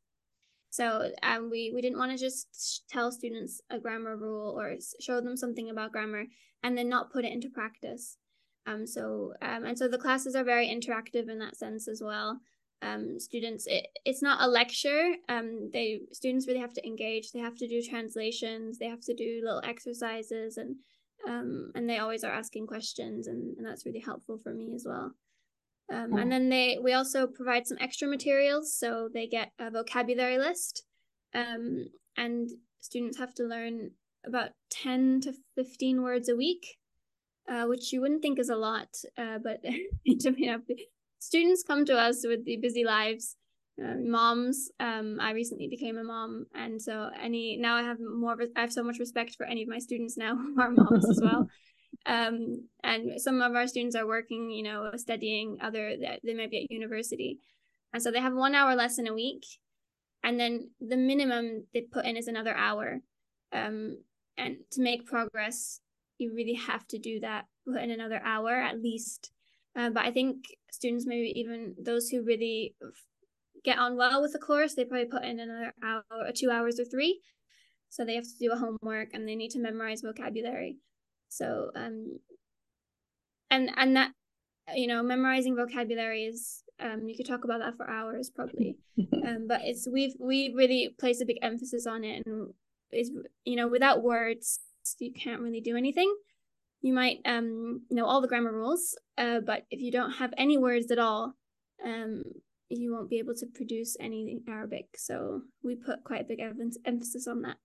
So 0.69 1.11
um, 1.21 1.49
we 1.49 1.71
we 1.73 1.81
didn't 1.81 1.97
want 1.97 2.11
to 2.11 2.17
just 2.17 2.83
tell 2.89 3.11
students 3.11 3.61
a 3.69 3.79
grammar 3.79 4.15
rule 4.15 4.57
or 4.57 4.75
show 4.99 5.19
them 5.19 5.35
something 5.35 5.69
about 5.69 5.91
grammar 5.91 6.25
and 6.63 6.77
then 6.77 6.89
not 6.89 7.11
put 7.11 7.25
it 7.25 7.33
into 7.33 7.49
practice. 7.49 8.17
Um, 8.65 8.85
so 8.85 9.33
um, 9.41 9.65
and 9.65 9.77
so 9.77 9.87
the 9.87 9.97
classes 9.97 10.35
are 10.35 10.43
very 10.43 10.67
interactive 10.67 11.29
in 11.29 11.39
that 11.39 11.57
sense 11.57 11.87
as 11.87 12.01
well. 12.03 12.39
Um, 12.81 13.19
students, 13.19 13.67
it, 13.67 13.87
it's 14.05 14.21
not 14.21 14.41
a 14.41 14.47
lecture. 14.47 15.13
Um, 15.29 15.69
they 15.71 16.01
students 16.11 16.47
really 16.47 16.59
have 16.59 16.73
to 16.73 16.85
engage. 16.85 17.31
They 17.31 17.39
have 17.39 17.57
to 17.57 17.67
do 17.67 17.81
translations. 17.81 18.79
They 18.79 18.87
have 18.87 19.01
to 19.01 19.13
do 19.13 19.41
little 19.43 19.61
exercises 19.63 20.57
and 20.57 20.77
um, 21.27 21.71
and 21.75 21.87
they 21.87 21.99
always 21.99 22.23
are 22.23 22.31
asking 22.31 22.65
questions 22.65 23.27
and, 23.27 23.55
and 23.57 23.65
that's 23.65 23.85
really 23.85 23.99
helpful 23.99 24.39
for 24.41 24.53
me 24.53 24.73
as 24.73 24.85
well. 24.87 25.13
Um, 25.91 26.13
and 26.13 26.31
then 26.31 26.49
they 26.49 26.79
we 26.81 26.93
also 26.93 27.27
provide 27.27 27.67
some 27.67 27.77
extra 27.81 28.07
materials, 28.07 28.73
so 28.73 29.09
they 29.13 29.27
get 29.27 29.51
a 29.59 29.69
vocabulary 29.69 30.37
list, 30.37 30.83
um, 31.33 31.87
and 32.15 32.49
students 32.79 33.17
have 33.17 33.33
to 33.35 33.43
learn 33.43 33.91
about 34.25 34.51
ten 34.69 35.19
to 35.21 35.33
fifteen 35.53 36.01
words 36.01 36.29
a 36.29 36.35
week, 36.35 36.77
uh, 37.49 37.65
which 37.65 37.91
you 37.91 37.99
wouldn't 37.99 38.21
think 38.21 38.39
is 38.39 38.49
a 38.49 38.55
lot, 38.55 38.87
uh, 39.17 39.37
but 39.43 39.59
you 40.05 40.47
know, 40.47 40.59
students 41.21 41.63
come 41.63 41.85
to 41.85 41.97
us 41.97 42.25
with 42.25 42.43
the 42.45 42.57
busy 42.57 42.83
lives. 42.83 43.35
Uh, 43.81 43.95
moms, 44.03 44.69
um, 44.79 45.17
I 45.21 45.31
recently 45.31 45.67
became 45.69 45.97
a 45.97 46.03
mom, 46.03 46.45
and 46.53 46.79
so 46.79 47.09
any 47.19 47.57
now 47.57 47.77
I 47.77 47.83
have 47.83 47.97
more. 47.99 48.35
I 48.55 48.61
have 48.61 48.73
so 48.73 48.83
much 48.83 48.99
respect 48.99 49.35
for 49.37 49.45
any 49.45 49.63
of 49.63 49.69
my 49.69 49.79
students 49.79 50.17
now 50.17 50.35
who 50.35 50.61
are 50.61 50.71
moms 50.71 51.09
as 51.09 51.19
well 51.23 51.47
um, 52.05 52.67
and 52.83 53.21
some 53.21 53.41
of 53.41 53.55
our 53.55 53.67
students 53.67 53.95
are 53.95 54.07
working 54.07 54.49
you 54.49 54.63
know 54.63 54.91
studying 54.95 55.57
other 55.61 55.95
they 56.23 56.33
might 56.33 56.51
be 56.51 56.63
at 56.63 56.71
university 56.71 57.39
and 57.93 58.01
so 58.01 58.11
they 58.11 58.19
have 58.19 58.33
one 58.33 58.55
hour 58.55 58.75
lesson 58.75 59.07
a 59.07 59.13
week 59.13 59.45
and 60.23 60.39
then 60.39 60.69
the 60.79 60.97
minimum 60.97 61.65
they 61.73 61.81
put 61.81 62.05
in 62.05 62.17
is 62.17 62.27
another 62.27 62.55
hour 62.55 62.99
um, 63.53 63.97
and 64.37 64.57
to 64.71 64.81
make 64.81 65.05
progress 65.05 65.79
you 66.17 66.33
really 66.33 66.53
have 66.53 66.87
to 66.87 66.97
do 66.97 67.19
that 67.19 67.45
put 67.65 67.81
in 67.81 67.91
another 67.91 68.21
hour 68.23 68.51
at 68.51 68.81
least 68.81 69.31
uh, 69.75 69.89
but 69.89 70.03
i 70.03 70.11
think 70.11 70.45
students 70.71 71.05
maybe 71.05 71.31
even 71.39 71.75
those 71.77 72.09
who 72.09 72.23
really 72.23 72.75
get 73.63 73.77
on 73.77 73.95
well 73.95 74.21
with 74.21 74.33
the 74.33 74.39
course 74.39 74.73
they 74.73 74.85
probably 74.85 75.05
put 75.05 75.23
in 75.23 75.39
another 75.39 75.73
hour 75.83 76.03
or 76.09 76.31
two 76.33 76.49
hours 76.49 76.79
or 76.79 76.85
three. 76.85 77.21
So 77.89 78.05
they 78.05 78.15
have 78.15 78.23
to 78.23 78.39
do 78.39 78.51
a 78.51 78.57
homework 78.57 79.09
and 79.13 79.27
they 79.27 79.35
need 79.35 79.51
to 79.51 79.59
memorize 79.59 80.01
vocabulary. 80.01 80.77
So 81.29 81.71
um 81.75 82.19
and 83.49 83.69
and 83.75 83.95
that 83.95 84.11
you 84.73 84.87
know 84.87 85.03
memorizing 85.03 85.55
vocabulary 85.55 86.23
is 86.23 86.63
um 86.79 87.07
you 87.07 87.15
could 87.15 87.27
talk 87.27 87.43
about 87.43 87.59
that 87.59 87.77
for 87.77 87.89
hours 87.89 88.31
probably. 88.33 88.77
Um 89.23 89.45
but 89.47 89.61
it's 89.63 89.87
we've 89.91 90.15
we 90.19 90.53
really 90.55 90.95
place 90.99 91.21
a 91.21 91.25
big 91.25 91.37
emphasis 91.41 91.85
on 91.85 92.03
it 92.03 92.23
and 92.25 92.53
is 92.91 93.11
you 93.45 93.55
know 93.55 93.67
without 93.67 94.01
words 94.01 94.59
you 94.99 95.13
can't 95.13 95.41
really 95.41 95.61
do 95.61 95.77
anything 95.77 96.11
you 96.81 96.93
might 96.93 97.17
um 97.25 97.81
know 97.89 98.05
all 98.05 98.21
the 98.21 98.27
grammar 98.27 98.51
rules 98.51 98.97
uh 99.17 99.39
but 99.39 99.65
if 99.69 99.81
you 99.81 99.91
don't 99.91 100.13
have 100.13 100.33
any 100.37 100.57
words 100.57 100.91
at 100.91 100.99
all 100.99 101.33
um 101.85 102.23
you 102.69 102.93
won't 102.93 103.09
be 103.09 103.19
able 103.19 103.35
to 103.35 103.45
produce 103.53 103.97
anything 103.99 104.41
arabic 104.47 104.87
so 104.95 105.41
we 105.63 105.75
put 105.75 106.03
quite 106.03 106.21
a 106.21 106.27
big 106.27 106.39
emphasis 106.85 107.27
on 107.27 107.41
that 107.41 107.57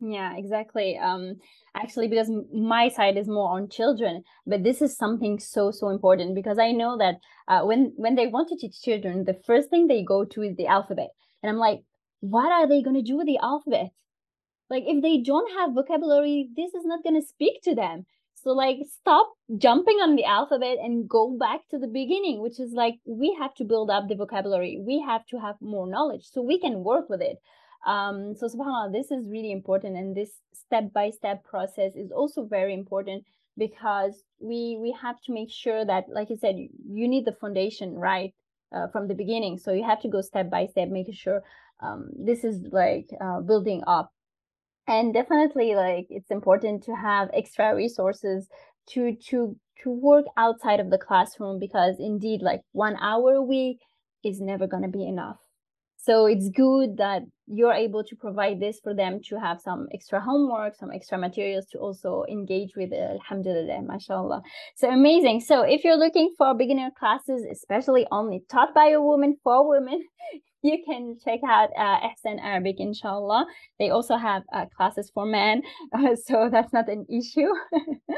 yeah, 0.00 0.36
exactly. 0.36 0.98
Um, 0.98 1.36
actually, 1.74 2.08
because 2.08 2.30
my 2.52 2.88
side 2.88 3.16
is 3.16 3.28
more 3.28 3.56
on 3.56 3.68
children, 3.70 4.22
but 4.46 4.62
this 4.62 4.82
is 4.82 4.96
something 4.96 5.38
so 5.38 5.70
so 5.70 5.88
important 5.88 6.34
because 6.34 6.58
I 6.58 6.72
know 6.72 6.98
that 6.98 7.14
uh, 7.48 7.64
when 7.64 7.92
when 7.96 8.14
they 8.14 8.26
want 8.26 8.48
to 8.48 8.56
teach 8.56 8.82
children, 8.82 9.24
the 9.24 9.40
first 9.46 9.70
thing 9.70 9.86
they 9.86 10.02
go 10.02 10.24
to 10.24 10.42
is 10.42 10.56
the 10.56 10.66
alphabet, 10.66 11.10
and 11.42 11.50
I'm 11.50 11.58
like, 11.58 11.84
what 12.20 12.50
are 12.52 12.68
they 12.68 12.82
going 12.82 12.96
to 12.96 13.02
do 13.02 13.16
with 13.16 13.26
the 13.26 13.38
alphabet? 13.38 13.90
Like, 14.68 14.84
if 14.86 15.02
they 15.02 15.22
don't 15.22 15.50
have 15.58 15.74
vocabulary, 15.74 16.48
this 16.56 16.74
is 16.74 16.84
not 16.84 17.02
going 17.02 17.20
to 17.20 17.26
speak 17.26 17.62
to 17.62 17.74
them. 17.74 18.06
So, 18.44 18.50
like, 18.50 18.76
stop 19.00 19.32
jumping 19.56 19.96
on 20.00 20.16
the 20.16 20.24
alphabet 20.24 20.76
and 20.78 21.08
go 21.08 21.36
back 21.38 21.60
to 21.70 21.78
the 21.78 21.88
beginning, 21.88 22.42
which 22.42 22.60
is 22.60 22.72
like 22.72 22.96
we 23.06 23.34
have 23.40 23.54
to 23.54 23.64
build 23.64 23.90
up 23.90 24.06
the 24.06 24.16
vocabulary. 24.16 24.78
We 24.78 25.00
have 25.00 25.24
to 25.28 25.38
have 25.38 25.56
more 25.62 25.86
knowledge 25.86 26.24
so 26.30 26.42
we 26.42 26.60
can 26.60 26.84
work 26.84 27.08
with 27.08 27.22
it. 27.22 27.38
Um, 27.86 28.34
so 28.36 28.46
subhanAllah, 28.46 28.92
this 28.92 29.10
is 29.10 29.26
really 29.26 29.50
important. 29.50 29.96
And 29.96 30.14
this 30.14 30.30
step-by-step 30.52 31.44
process 31.44 31.92
is 31.96 32.10
also 32.12 32.44
very 32.44 32.74
important 32.74 33.24
because 33.56 34.22
we 34.40 34.76
we 34.80 34.94
have 35.00 35.20
to 35.22 35.32
make 35.32 35.50
sure 35.50 35.84
that, 35.84 36.04
like 36.08 36.28
you 36.28 36.36
said, 36.36 36.56
you 36.56 37.08
need 37.08 37.24
the 37.24 37.32
foundation 37.40 37.94
right 37.94 38.34
uh, 38.74 38.88
from 38.88 39.08
the 39.08 39.14
beginning. 39.14 39.58
So 39.58 39.72
you 39.72 39.84
have 39.84 40.02
to 40.02 40.08
go 40.08 40.20
step 40.20 40.50
by 40.50 40.66
step, 40.66 40.88
making 40.88 41.14
sure 41.14 41.42
um, 41.80 42.10
this 42.14 42.44
is 42.44 42.60
like 42.70 43.08
uh, 43.20 43.40
building 43.40 43.82
up. 43.86 44.12
And 44.86 45.12
definitely, 45.12 45.74
like 45.74 46.06
it's 46.08 46.30
important 46.30 46.84
to 46.84 46.96
have 46.96 47.28
extra 47.34 47.74
resources 47.74 48.48
to 48.88 49.14
to 49.28 49.58
to 49.82 49.90
work 49.90 50.24
outside 50.38 50.80
of 50.80 50.88
the 50.90 50.96
classroom 50.98 51.58
because 51.58 52.00
indeed, 52.00 52.40
like 52.40 52.62
one 52.72 52.96
hour 52.96 53.34
a 53.34 53.42
week 53.42 53.80
is 54.24 54.40
never 54.40 54.66
going 54.66 54.82
to 54.82 54.88
be 54.88 55.06
enough 55.06 55.43
so 56.04 56.26
it's 56.26 56.50
good 56.50 56.98
that 56.98 57.22
you're 57.46 57.72
able 57.72 58.04
to 58.04 58.14
provide 58.16 58.60
this 58.60 58.78
for 58.82 58.94
them 58.94 59.20
to 59.28 59.40
have 59.40 59.58
some 59.58 59.86
extra 59.94 60.20
homework, 60.20 60.74
some 60.76 60.90
extra 60.92 61.16
materials 61.16 61.64
to 61.72 61.78
also 61.78 62.24
engage 62.28 62.72
with. 62.76 62.92
Alhamdulillah, 62.92 63.80
mashallah. 63.82 64.42
So 64.76 64.90
amazing. 64.90 65.40
So 65.40 65.62
if 65.62 65.82
you're 65.82 65.96
looking 65.96 66.34
for 66.36 66.54
beginner 66.54 66.90
classes, 66.98 67.46
especially 67.50 68.06
only 68.10 68.42
taught 68.50 68.74
by 68.74 68.88
a 68.88 69.00
woman 69.00 69.38
for 69.42 69.66
women, 69.66 70.02
you 70.62 70.82
can 70.86 71.16
check 71.24 71.40
out 71.46 71.70
uh, 71.78 72.00
Ihsan 72.00 72.38
Arabic, 72.42 72.76
inshallah. 72.80 73.46
They 73.78 73.88
also 73.88 74.16
have 74.16 74.42
uh, 74.52 74.66
classes 74.76 75.10
for 75.12 75.24
men, 75.24 75.62
uh, 75.94 76.16
so 76.16 76.50
that's 76.52 76.72
not 76.72 76.88
an 76.88 77.06
issue. 77.08 77.48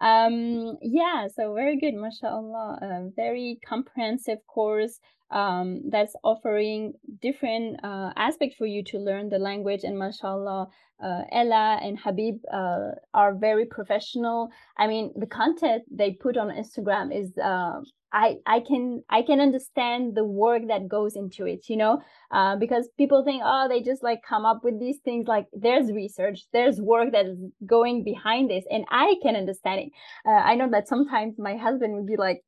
um 0.00 0.76
yeah 0.80 1.26
so 1.26 1.52
very 1.54 1.76
good 1.76 1.92
mashallah 1.92 2.78
a 2.80 3.10
very 3.16 3.58
comprehensive 3.68 4.38
course 4.46 5.00
um, 5.30 5.82
that's 5.90 6.14
offering 6.24 6.94
different 7.20 7.82
uh, 7.84 8.12
aspects 8.16 8.56
for 8.56 8.66
you 8.66 8.82
to 8.84 8.98
learn 8.98 9.28
the 9.28 9.38
language. 9.38 9.84
And 9.84 9.98
mashallah, 9.98 10.68
uh, 11.02 11.22
Ella 11.30 11.78
and 11.82 11.98
Habib 11.98 12.40
uh, 12.52 12.90
are 13.14 13.34
very 13.34 13.66
professional. 13.66 14.48
I 14.76 14.86
mean, 14.86 15.12
the 15.16 15.26
content 15.26 15.84
they 15.90 16.12
put 16.12 16.36
on 16.36 16.48
Instagram 16.48 17.16
is 17.16 17.36
uh, 17.38 17.80
I 18.12 18.36
I 18.46 18.60
can 18.60 19.02
I 19.10 19.22
can 19.22 19.40
understand 19.40 20.14
the 20.16 20.24
work 20.24 20.62
that 20.68 20.88
goes 20.88 21.14
into 21.14 21.44
it. 21.46 21.68
You 21.68 21.76
know, 21.76 22.02
uh, 22.30 22.56
because 22.56 22.88
people 22.96 23.22
think 23.22 23.42
oh 23.44 23.68
they 23.68 23.82
just 23.82 24.02
like 24.02 24.22
come 24.28 24.46
up 24.46 24.64
with 24.64 24.80
these 24.80 24.98
things. 25.04 25.28
Like 25.28 25.46
there's 25.52 25.92
research, 25.92 26.46
there's 26.52 26.80
work 26.80 27.12
that 27.12 27.26
is 27.26 27.38
going 27.66 28.04
behind 28.04 28.50
this, 28.50 28.64
and 28.70 28.84
I 28.90 29.16
can 29.22 29.36
understand 29.36 29.80
it. 29.80 29.92
Uh, 30.26 30.30
I 30.30 30.54
know 30.54 30.70
that 30.70 30.88
sometimes 30.88 31.34
my 31.38 31.56
husband 31.56 31.94
would 31.94 32.06
be 32.06 32.16
like 32.16 32.42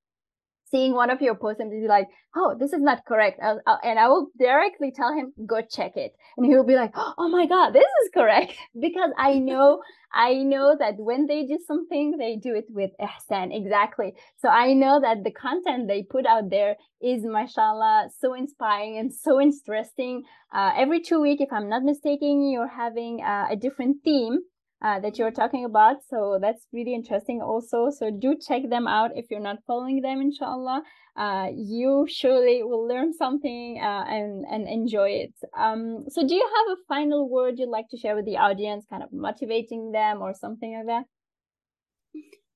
seeing 0.71 0.95
one 0.95 1.11
of 1.11 1.21
your 1.21 1.35
posts 1.35 1.61
and 1.61 1.71
be 1.71 1.87
like, 1.89 2.09
oh, 2.37 2.57
this 2.59 2.73
is 2.73 2.81
not 2.81 3.05
correct. 3.05 3.41
I'll, 3.43 3.61
I'll, 3.67 3.81
and 3.83 3.99
I 3.99 4.09
will 4.09 4.29
directly 4.39 4.93
tell 4.95 5.13
him, 5.13 5.33
go 5.47 5.61
check 5.63 5.97
it. 5.97 6.13
And 6.37 6.47
he 6.47 6.55
will 6.55 6.65
be 6.65 6.77
like, 6.77 6.93
oh 6.95 7.29
my 7.29 7.47
God, 7.47 7.71
this 7.71 7.91
is 8.05 8.11
correct. 8.15 8.55
because 8.81 9.11
I 9.19 9.35
know, 9.39 9.83
I 10.13 10.35
know 10.35 10.77
that 10.79 10.95
when 10.99 11.27
they 11.27 11.45
do 11.45 11.59
something, 11.67 12.17
they 12.19 12.37
do 12.37 12.55
it 12.55 12.67
with 12.71 12.91
ihsan. 13.01 13.57
Exactly. 13.57 14.15
So 14.37 14.49
I 14.49 14.73
know 14.73 15.01
that 15.01 15.25
the 15.25 15.33
content 15.33 15.89
they 15.89 16.03
put 16.03 16.27
out 16.27 16.51
there 16.51 16.77
is, 17.03 17.25
mashallah, 17.25 18.11
so 18.21 18.35
inspiring 18.35 18.99
and 18.99 19.13
so 19.13 19.41
interesting. 19.41 20.25
Uh, 20.55 20.73
every 20.77 21.01
two 21.01 21.21
week, 21.21 21.41
if 21.41 21.53
I'm 21.53 21.69
not 21.69 21.83
mistaken, 21.83 22.51
you're 22.51 22.69
having 22.69 23.23
uh, 23.23 23.47
a 23.51 23.57
different 23.57 23.99
theme 24.05 24.41
uh, 24.83 25.01
that 25.01 25.19
you're 25.19 25.31
talking 25.31 25.64
about. 25.64 25.97
So 26.09 26.38
that's 26.40 26.66
really 26.73 26.95
interesting 26.95 27.40
also. 27.43 27.90
So 27.90 28.11
do 28.11 28.37
check 28.37 28.69
them 28.69 28.87
out 28.87 29.11
if 29.14 29.27
you're 29.31 29.40
not 29.40 29.59
following 29.66 30.01
them, 30.01 30.21
inshallah. 30.21 30.83
Uh, 31.16 31.49
you 31.55 32.07
surely 32.09 32.62
will 32.62 32.87
learn 32.87 33.12
something 33.12 33.79
uh, 33.83 34.05
and, 34.09 34.45
and 34.51 34.69
enjoy 34.69 35.11
it. 35.11 35.35
Um, 35.59 36.05
so 36.09 36.27
do 36.27 36.35
you 36.35 36.49
have 36.57 36.79
a 36.79 36.81
final 36.88 37.29
word 37.29 37.59
you'd 37.59 37.69
like 37.69 37.88
to 37.90 37.99
share 37.99 38.16
with 38.16 38.25
the 38.25 38.38
audience, 38.38 38.87
kind 38.88 39.03
of 39.03 39.12
motivating 39.12 39.93
them 39.93 40.23
or 40.23 40.33
something 40.35 40.75
like 40.77 40.87
that? 40.87 41.05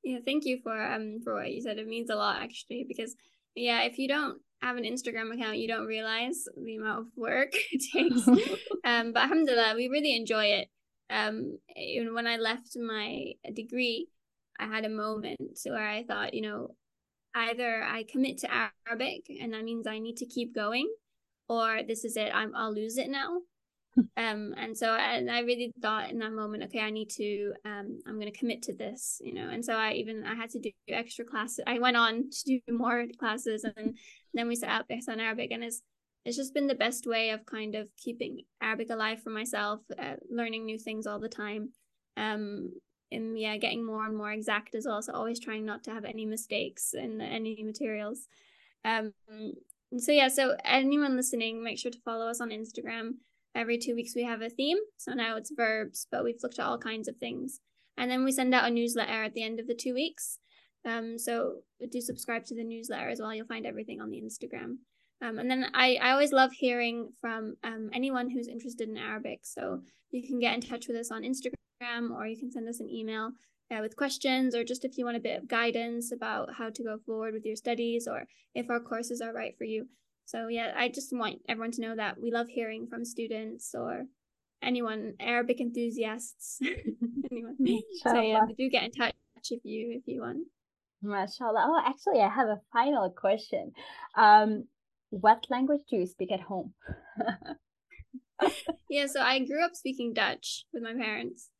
Yeah, 0.04 0.18
thank 0.24 0.44
you 0.44 0.60
for 0.62 0.78
um 0.78 1.20
for 1.24 1.34
what 1.34 1.50
you 1.50 1.62
said. 1.62 1.78
It 1.78 1.86
means 1.86 2.10
a 2.10 2.14
lot 2.14 2.42
actually 2.42 2.84
because 2.86 3.16
yeah, 3.54 3.82
if 3.84 3.98
you 3.98 4.06
don't 4.06 4.38
have 4.60 4.76
an 4.76 4.84
Instagram 4.84 5.32
account, 5.32 5.58
you 5.58 5.66
don't 5.66 5.86
realize 5.86 6.44
the 6.62 6.76
amount 6.76 7.00
of 7.00 7.06
work 7.16 7.52
it 7.72 7.82
takes. 7.92 8.28
um, 8.84 9.12
but 9.12 9.22
alhamdulillah, 9.22 9.74
we 9.76 9.88
really 9.88 10.14
enjoy 10.14 10.44
it. 10.46 10.68
Um, 11.10 11.58
even 11.76 12.14
when 12.14 12.26
I 12.26 12.36
left 12.36 12.76
my 12.76 13.32
degree, 13.52 14.08
I 14.58 14.66
had 14.66 14.84
a 14.84 14.88
moment 14.88 15.40
where 15.64 15.88
I 15.88 16.04
thought, 16.04 16.34
you 16.34 16.42
know, 16.42 16.74
either 17.34 17.82
I 17.82 18.04
commit 18.04 18.38
to 18.38 18.48
Arabic 18.88 19.26
and 19.40 19.52
that 19.52 19.64
means 19.64 19.86
I 19.86 19.98
need 19.98 20.18
to 20.18 20.26
keep 20.26 20.54
going, 20.54 20.88
or 21.48 21.82
this 21.86 22.04
is 22.04 22.16
it, 22.16 22.30
I'm 22.34 22.54
I'll 22.54 22.74
lose 22.74 22.98
it 22.98 23.10
now. 23.10 23.40
um 24.16 24.54
and 24.56 24.76
so 24.76 24.94
and 24.94 25.30
i 25.30 25.40
really 25.40 25.72
thought 25.80 26.10
in 26.10 26.18
that 26.18 26.32
moment 26.32 26.64
okay 26.64 26.80
i 26.80 26.90
need 26.90 27.08
to 27.08 27.52
um 27.64 28.00
i'm 28.06 28.18
going 28.18 28.30
to 28.30 28.36
commit 28.36 28.62
to 28.62 28.74
this 28.74 29.20
you 29.22 29.32
know 29.32 29.48
and 29.48 29.64
so 29.64 29.74
i 29.74 29.92
even 29.92 30.24
i 30.24 30.34
had 30.34 30.50
to 30.50 30.58
do 30.58 30.70
extra 30.88 31.24
classes 31.24 31.62
i 31.66 31.78
went 31.78 31.96
on 31.96 32.28
to 32.30 32.44
do 32.44 32.60
more 32.72 33.04
classes 33.18 33.64
and 33.76 33.96
then 34.32 34.48
we 34.48 34.56
set 34.56 34.68
up 34.68 34.86
ihsan 34.88 35.20
arabic 35.20 35.52
and 35.52 35.62
it's 35.62 35.80
it's 36.24 36.36
just 36.36 36.54
been 36.54 36.66
the 36.66 36.74
best 36.74 37.06
way 37.06 37.30
of 37.30 37.46
kind 37.46 37.74
of 37.74 37.88
keeping 37.96 38.42
arabic 38.62 38.90
alive 38.90 39.22
for 39.22 39.30
myself 39.30 39.80
uh, 39.98 40.14
learning 40.30 40.64
new 40.64 40.78
things 40.78 41.06
all 41.06 41.18
the 41.18 41.28
time 41.28 41.70
um 42.16 42.70
and 43.12 43.38
yeah 43.38 43.56
getting 43.56 43.84
more 43.84 44.04
and 44.04 44.16
more 44.16 44.32
exact 44.32 44.74
as 44.74 44.86
well 44.86 45.02
so 45.02 45.12
always 45.12 45.38
trying 45.38 45.64
not 45.64 45.84
to 45.84 45.92
have 45.92 46.04
any 46.04 46.24
mistakes 46.24 46.94
in 46.94 47.20
any 47.20 47.62
materials 47.62 48.28
um 48.84 49.12
so 49.98 50.10
yeah 50.12 50.28
so 50.28 50.56
anyone 50.64 51.16
listening 51.16 51.62
make 51.62 51.78
sure 51.78 51.90
to 51.90 52.00
follow 52.04 52.26
us 52.26 52.40
on 52.40 52.50
instagram 52.50 53.14
Every 53.54 53.78
two 53.78 53.94
weeks 53.94 54.16
we 54.16 54.24
have 54.24 54.42
a 54.42 54.50
theme. 54.50 54.78
So 54.98 55.12
now 55.12 55.36
it's 55.36 55.52
verbs, 55.54 56.08
but 56.10 56.24
we've 56.24 56.42
looked 56.42 56.58
at 56.58 56.66
all 56.66 56.78
kinds 56.78 57.06
of 57.06 57.16
things. 57.16 57.60
And 57.96 58.10
then 58.10 58.24
we 58.24 58.32
send 58.32 58.52
out 58.52 58.66
a 58.66 58.70
newsletter 58.70 59.24
at 59.24 59.34
the 59.34 59.44
end 59.44 59.60
of 59.60 59.68
the 59.68 59.76
two 59.76 59.94
weeks. 59.94 60.38
Um, 60.84 61.18
so 61.18 61.60
do 61.90 62.00
subscribe 62.00 62.44
to 62.46 62.54
the 62.56 62.64
newsletter 62.64 63.08
as 63.08 63.20
well. 63.20 63.32
You'll 63.32 63.46
find 63.46 63.64
everything 63.64 64.00
on 64.00 64.10
the 64.10 64.20
Instagram. 64.20 64.78
Um, 65.24 65.38
and 65.38 65.50
then 65.50 65.66
I, 65.72 65.96
I 66.02 66.10
always 66.10 66.32
love 66.32 66.52
hearing 66.52 67.08
from 67.20 67.56
um, 67.64 67.88
anyone 67.94 68.28
who's 68.28 68.48
interested 68.48 68.88
in 68.88 68.98
Arabic. 68.98 69.40
So 69.42 69.80
you 70.10 70.26
can 70.26 70.38
get 70.38 70.54
in 70.54 70.60
touch 70.60 70.86
with 70.86 70.96
us 70.98 71.10
on 71.10 71.22
Instagram 71.22 72.10
or 72.14 72.26
you 72.26 72.36
can 72.36 72.50
send 72.50 72.68
us 72.68 72.80
an 72.80 72.90
email 72.90 73.30
uh, 73.70 73.78
with 73.80 73.96
questions 73.96 74.54
or 74.54 74.64
just 74.64 74.84
if 74.84 74.98
you 74.98 75.04
want 75.06 75.16
a 75.16 75.20
bit 75.20 75.38
of 75.38 75.48
guidance 75.48 76.12
about 76.12 76.50
how 76.58 76.68
to 76.68 76.82
go 76.82 76.98
forward 77.06 77.32
with 77.32 77.46
your 77.46 77.56
studies 77.56 78.06
or 78.06 78.24
if 78.54 78.68
our 78.68 78.80
courses 78.80 79.22
are 79.22 79.32
right 79.32 79.56
for 79.56 79.64
you. 79.64 79.86
So 80.26 80.48
yeah, 80.48 80.72
I 80.76 80.88
just 80.88 81.08
want 81.10 81.40
everyone 81.48 81.72
to 81.72 81.80
know 81.80 81.96
that 81.96 82.20
we 82.20 82.30
love 82.30 82.48
hearing 82.48 82.86
from 82.86 83.04
students 83.06 83.74
or 83.74 84.04
anyone, 84.62 85.14
Arabic 85.20 85.60
enthusiasts, 85.60 86.58
anyone. 87.30 87.56
So 88.02 88.20
yeah, 88.20 88.40
do 88.58 88.68
get 88.68 88.84
in 88.84 88.90
touch 88.92 89.14
if 89.50 89.60
you 89.64 89.92
if 89.96 90.02
you 90.06 90.20
want. 90.20 90.46
MashaAllah. 91.04 91.64
Oh, 91.66 91.82
actually, 91.84 92.20
I 92.20 92.30
have 92.30 92.48
a 92.48 92.60
final 92.72 93.10
question. 93.10 93.72
Um, 94.16 94.64
what 95.20 95.46
language 95.50 95.82
do 95.88 95.96
you 95.96 96.06
speak 96.06 96.32
at 96.32 96.40
home? 96.40 96.74
yeah, 98.90 99.06
so 99.06 99.20
I 99.20 99.38
grew 99.38 99.64
up 99.64 99.74
speaking 99.74 100.12
Dutch 100.12 100.64
with 100.72 100.82
my 100.82 100.94
parents. 100.94 101.50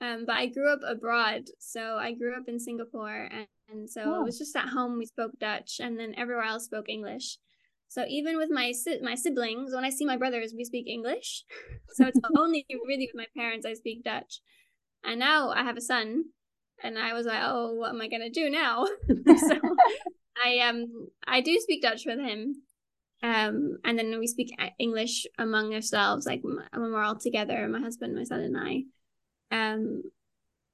Um, 0.00 0.24
but 0.26 0.36
I 0.36 0.46
grew 0.46 0.72
up 0.72 0.80
abroad. 0.86 1.44
So 1.58 1.96
I 1.96 2.12
grew 2.12 2.34
up 2.34 2.48
in 2.48 2.58
Singapore 2.58 3.28
and, 3.30 3.46
and 3.68 3.88
so 3.88 4.02
oh. 4.04 4.20
it 4.20 4.24
was 4.24 4.38
just 4.38 4.56
at 4.56 4.68
home 4.68 4.98
we 4.98 5.06
spoke 5.06 5.32
Dutch 5.38 5.80
and 5.80 5.98
then 5.98 6.14
everywhere 6.16 6.44
else 6.44 6.64
spoke 6.64 6.88
English. 6.88 7.38
So 7.88 8.04
even 8.08 8.36
with 8.38 8.48
my 8.50 8.72
my 9.02 9.14
siblings, 9.14 9.74
when 9.74 9.84
I 9.84 9.90
see 9.90 10.06
my 10.06 10.16
brothers, 10.16 10.54
we 10.56 10.64
speak 10.64 10.86
English. 10.88 11.44
So 11.94 12.06
it's 12.06 12.18
only 12.38 12.64
really 12.70 13.10
with 13.12 13.26
my 13.26 13.26
parents 13.36 13.66
I 13.66 13.74
speak 13.74 14.02
Dutch. 14.02 14.40
And 15.04 15.20
now 15.20 15.50
I 15.50 15.62
have 15.62 15.76
a 15.76 15.82
son, 15.82 16.24
and 16.82 16.98
I 16.98 17.12
was 17.12 17.26
like, 17.26 17.42
oh, 17.42 17.74
what 17.74 17.90
am 17.90 18.00
I 18.00 18.08
gonna 18.08 18.30
do 18.30 18.48
now? 18.48 18.86
so 19.36 19.58
I 20.42 20.58
um 20.60 21.08
I 21.26 21.42
do 21.42 21.58
speak 21.60 21.82
Dutch 21.82 22.04
with 22.06 22.18
him, 22.18 22.62
um, 23.22 23.78
and 23.84 23.98
then 23.98 24.18
we 24.18 24.26
speak 24.26 24.54
English 24.78 25.26
among 25.38 25.74
ourselves, 25.74 26.26
like 26.26 26.42
when 26.42 26.92
we're 26.92 27.02
all 27.02 27.18
together, 27.18 27.68
my 27.68 27.80
husband, 27.80 28.14
my 28.14 28.24
son, 28.24 28.40
and 28.40 28.56
I. 28.56 28.84
Um, 29.50 30.02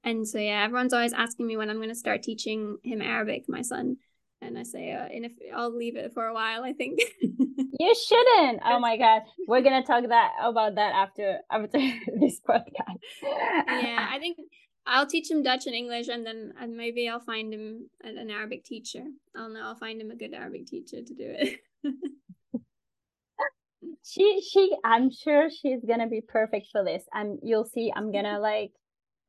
and 0.03 0.27
so 0.27 0.39
yeah, 0.39 0.63
everyone's 0.63 0.93
always 0.93 1.13
asking 1.13 1.47
me 1.47 1.57
when 1.57 1.69
I'm 1.69 1.79
gonna 1.79 1.95
start 1.95 2.23
teaching 2.23 2.77
him 2.83 3.01
Arabic, 3.01 3.45
my 3.47 3.61
son 3.61 3.97
and 4.41 4.57
I 4.57 4.63
say, 4.63 4.93
uh, 4.93 5.05
and 5.05 5.25
if 5.25 5.33
I'll 5.55 5.75
leave 5.75 5.95
it 5.95 6.13
for 6.13 6.25
a 6.25 6.33
while, 6.33 6.63
I 6.63 6.73
think. 6.73 6.99
you 7.21 7.95
shouldn't. 7.95 8.61
Oh 8.65 8.79
my 8.79 8.97
god, 8.97 9.23
we're 9.47 9.61
gonna 9.61 9.83
talk 9.83 10.07
that 10.07 10.31
about 10.41 10.75
that 10.75 10.93
after 10.93 11.39
after 11.51 11.77
this 12.19 12.39
podcast. 12.47 12.99
yeah, 13.21 14.07
I 14.11 14.17
think 14.19 14.37
I'll 14.85 15.07
teach 15.07 15.29
him 15.29 15.43
Dutch 15.43 15.65
and 15.65 15.75
English, 15.75 16.07
and 16.07 16.25
then 16.25 16.53
and 16.59 16.75
maybe 16.75 17.09
I'll 17.09 17.19
find 17.19 17.53
him 17.53 17.89
an 18.01 18.29
Arabic 18.29 18.63
teacher. 18.63 19.03
I'll 19.35 19.49
know. 19.49 19.61
I'll 19.61 19.75
find 19.75 20.01
him 20.01 20.11
a 20.11 20.15
good 20.15 20.33
Arabic 20.33 20.67
teacher 20.67 21.01
to 21.05 21.13
do 21.13 21.25
it. 21.37 21.59
She 24.03 24.41
she 24.41 24.75
i'm 24.83 25.09
sure 25.11 25.49
she's 25.49 25.83
gonna 25.87 26.07
be 26.07 26.21
perfect 26.21 26.67
for 26.71 26.83
this 26.83 27.03
and 27.13 27.39
you'll 27.43 27.65
see 27.65 27.91
i'm 27.95 28.11
gonna 28.11 28.39
like 28.39 28.71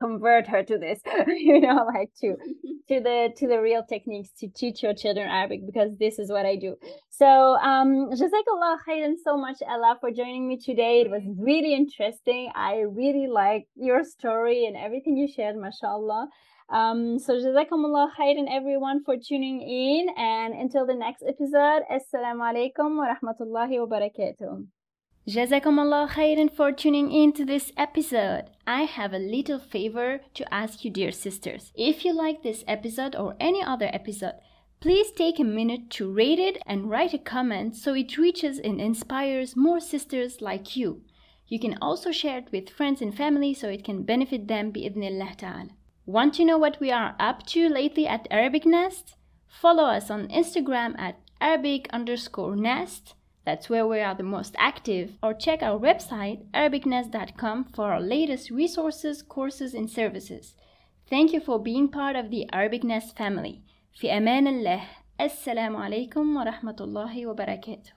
convert 0.01 0.47
her 0.47 0.63
to 0.63 0.79
this 0.79 1.01
you 1.29 1.61
know 1.61 1.87
like 1.95 2.11
to 2.21 2.37
to 2.89 3.01
the 3.01 3.31
to 3.37 3.47
the 3.47 3.61
real 3.61 3.85
techniques 3.85 4.31
to 4.39 4.49
teach 4.49 4.83
your 4.83 4.95
children 4.95 5.29
arabic 5.29 5.65
because 5.65 5.91
this 5.99 6.19
is 6.19 6.31
what 6.31 6.47
i 6.47 6.57
do. 6.57 6.77
So 7.11 7.27
um 7.71 8.11
jazakallah 8.21 8.79
khairan 8.89 9.15
so 9.23 9.37
much 9.37 9.59
ella 9.67 9.99
for 10.01 10.11
joining 10.11 10.49
me 10.49 10.57
today. 10.57 11.03
It 11.03 11.11
was 11.11 11.23
really 11.39 11.75
interesting. 11.75 12.51
I 12.55 12.81
really 12.81 13.27
like 13.27 13.69
your 13.75 14.05
story 14.05 14.65
and 14.67 14.77
everything 14.77 15.17
you 15.17 15.29
shared 15.29 15.57
mashallah. 15.57 16.29
Um, 16.71 17.19
so 17.19 17.35
jazakumullah 17.35 18.09
khairan 18.19 18.47
everyone 18.51 19.05
for 19.05 19.17
tuning 19.17 19.61
in. 19.61 20.09
And 20.17 20.55
until 20.55 20.87
the 20.87 20.95
next 20.95 21.23
episode 21.23 21.83
assalamu 21.99 22.43
alaikum 22.51 22.97
wa 22.97 23.15
rahmatullahi 23.15 23.87
wa 23.87 23.99
barakatuh 23.99 24.67
Jazakumullah 25.29 26.09
khairan 26.09 26.51
for 26.51 26.73
tuning 26.73 27.13
in 27.13 27.33
to 27.35 27.45
this 27.45 27.73
episode. 27.77 28.45
I 28.67 28.85
have 28.85 29.13
a 29.13 29.19
little 29.19 29.59
favor 29.59 30.21
to 30.33 30.55
ask 30.55 30.83
you, 30.83 30.91
dear 30.91 31.13
sisters. 31.13 31.73
If 31.75 32.07
you 32.07 32.15
like 32.15 32.43
this 32.43 32.65
episode 32.67 33.15
or 33.15 33.37
any 33.39 33.63
other 33.63 33.91
episode, 33.93 34.37
please 34.81 35.13
take 35.13 35.39
a 35.39 35.45
minute 35.45 35.91
to 35.91 36.11
rate 36.11 36.39
it 36.39 36.63
and 36.67 36.89
write 36.89 37.13
a 37.13 37.19
comment 37.19 37.77
so 37.77 37.93
it 37.93 38.17
reaches 38.17 38.59
and 38.59 38.81
inspires 38.81 39.55
more 39.55 39.79
sisters 39.79 40.41
like 40.41 40.75
you. 40.75 41.03
You 41.49 41.61
can 41.61 41.77
also 41.83 42.13
share 42.13 42.39
it 42.39 42.51
with 42.51 42.71
friends 42.71 43.03
and 43.03 43.15
family 43.15 43.53
so 43.53 43.69
it 43.69 43.85
can 43.85 44.05
benefit 44.05 44.49
them 44.49 44.73
bi'idhnillah 44.73 45.37
ta'ala. 45.37 45.69
Want 46.07 46.33
to 46.35 46.47
know 46.47 46.57
what 46.57 46.81
we 46.81 46.91
are 46.91 47.15
up 47.21 47.45
to 47.49 47.69
lately 47.69 48.07
at 48.07 48.27
Arabic 48.31 48.65
Nest? 48.65 49.17
Follow 49.47 49.85
us 49.85 50.11
on 50.11 50.29
Instagram 50.29 50.99
at 50.99 51.21
Arabic 51.43 51.89
underscore 51.93 52.57
nest 52.57 53.15
that's 53.51 53.69
where 53.69 53.87
we 53.93 53.99
are 54.01 54.15
the 54.15 54.33
most 54.37 54.55
active. 54.71 55.07
Or 55.25 55.35
check 55.35 55.61
our 55.61 55.79
website 55.89 56.39
arabicnest.com 56.55 57.57
for 57.75 57.87
our 57.93 58.01
latest 58.01 58.49
resources, 58.63 59.23
courses, 59.23 59.75
and 59.75 59.91
services. 59.91 60.55
Thank 61.13 61.33
you 61.33 61.41
for 61.41 61.59
being 61.59 61.89
part 61.89 62.15
of 62.15 62.31
the 62.31 62.47
Arabic 62.53 62.85
Nest 62.85 63.17
family. 63.17 63.63
في 63.95 64.17
أمان 64.17 64.47
الله. 64.47 64.83
السلام 65.21 65.77
عليكم 65.77 66.37
ورحمة 66.37 66.77
الله 66.81 67.27
وبركاته. 67.27 67.93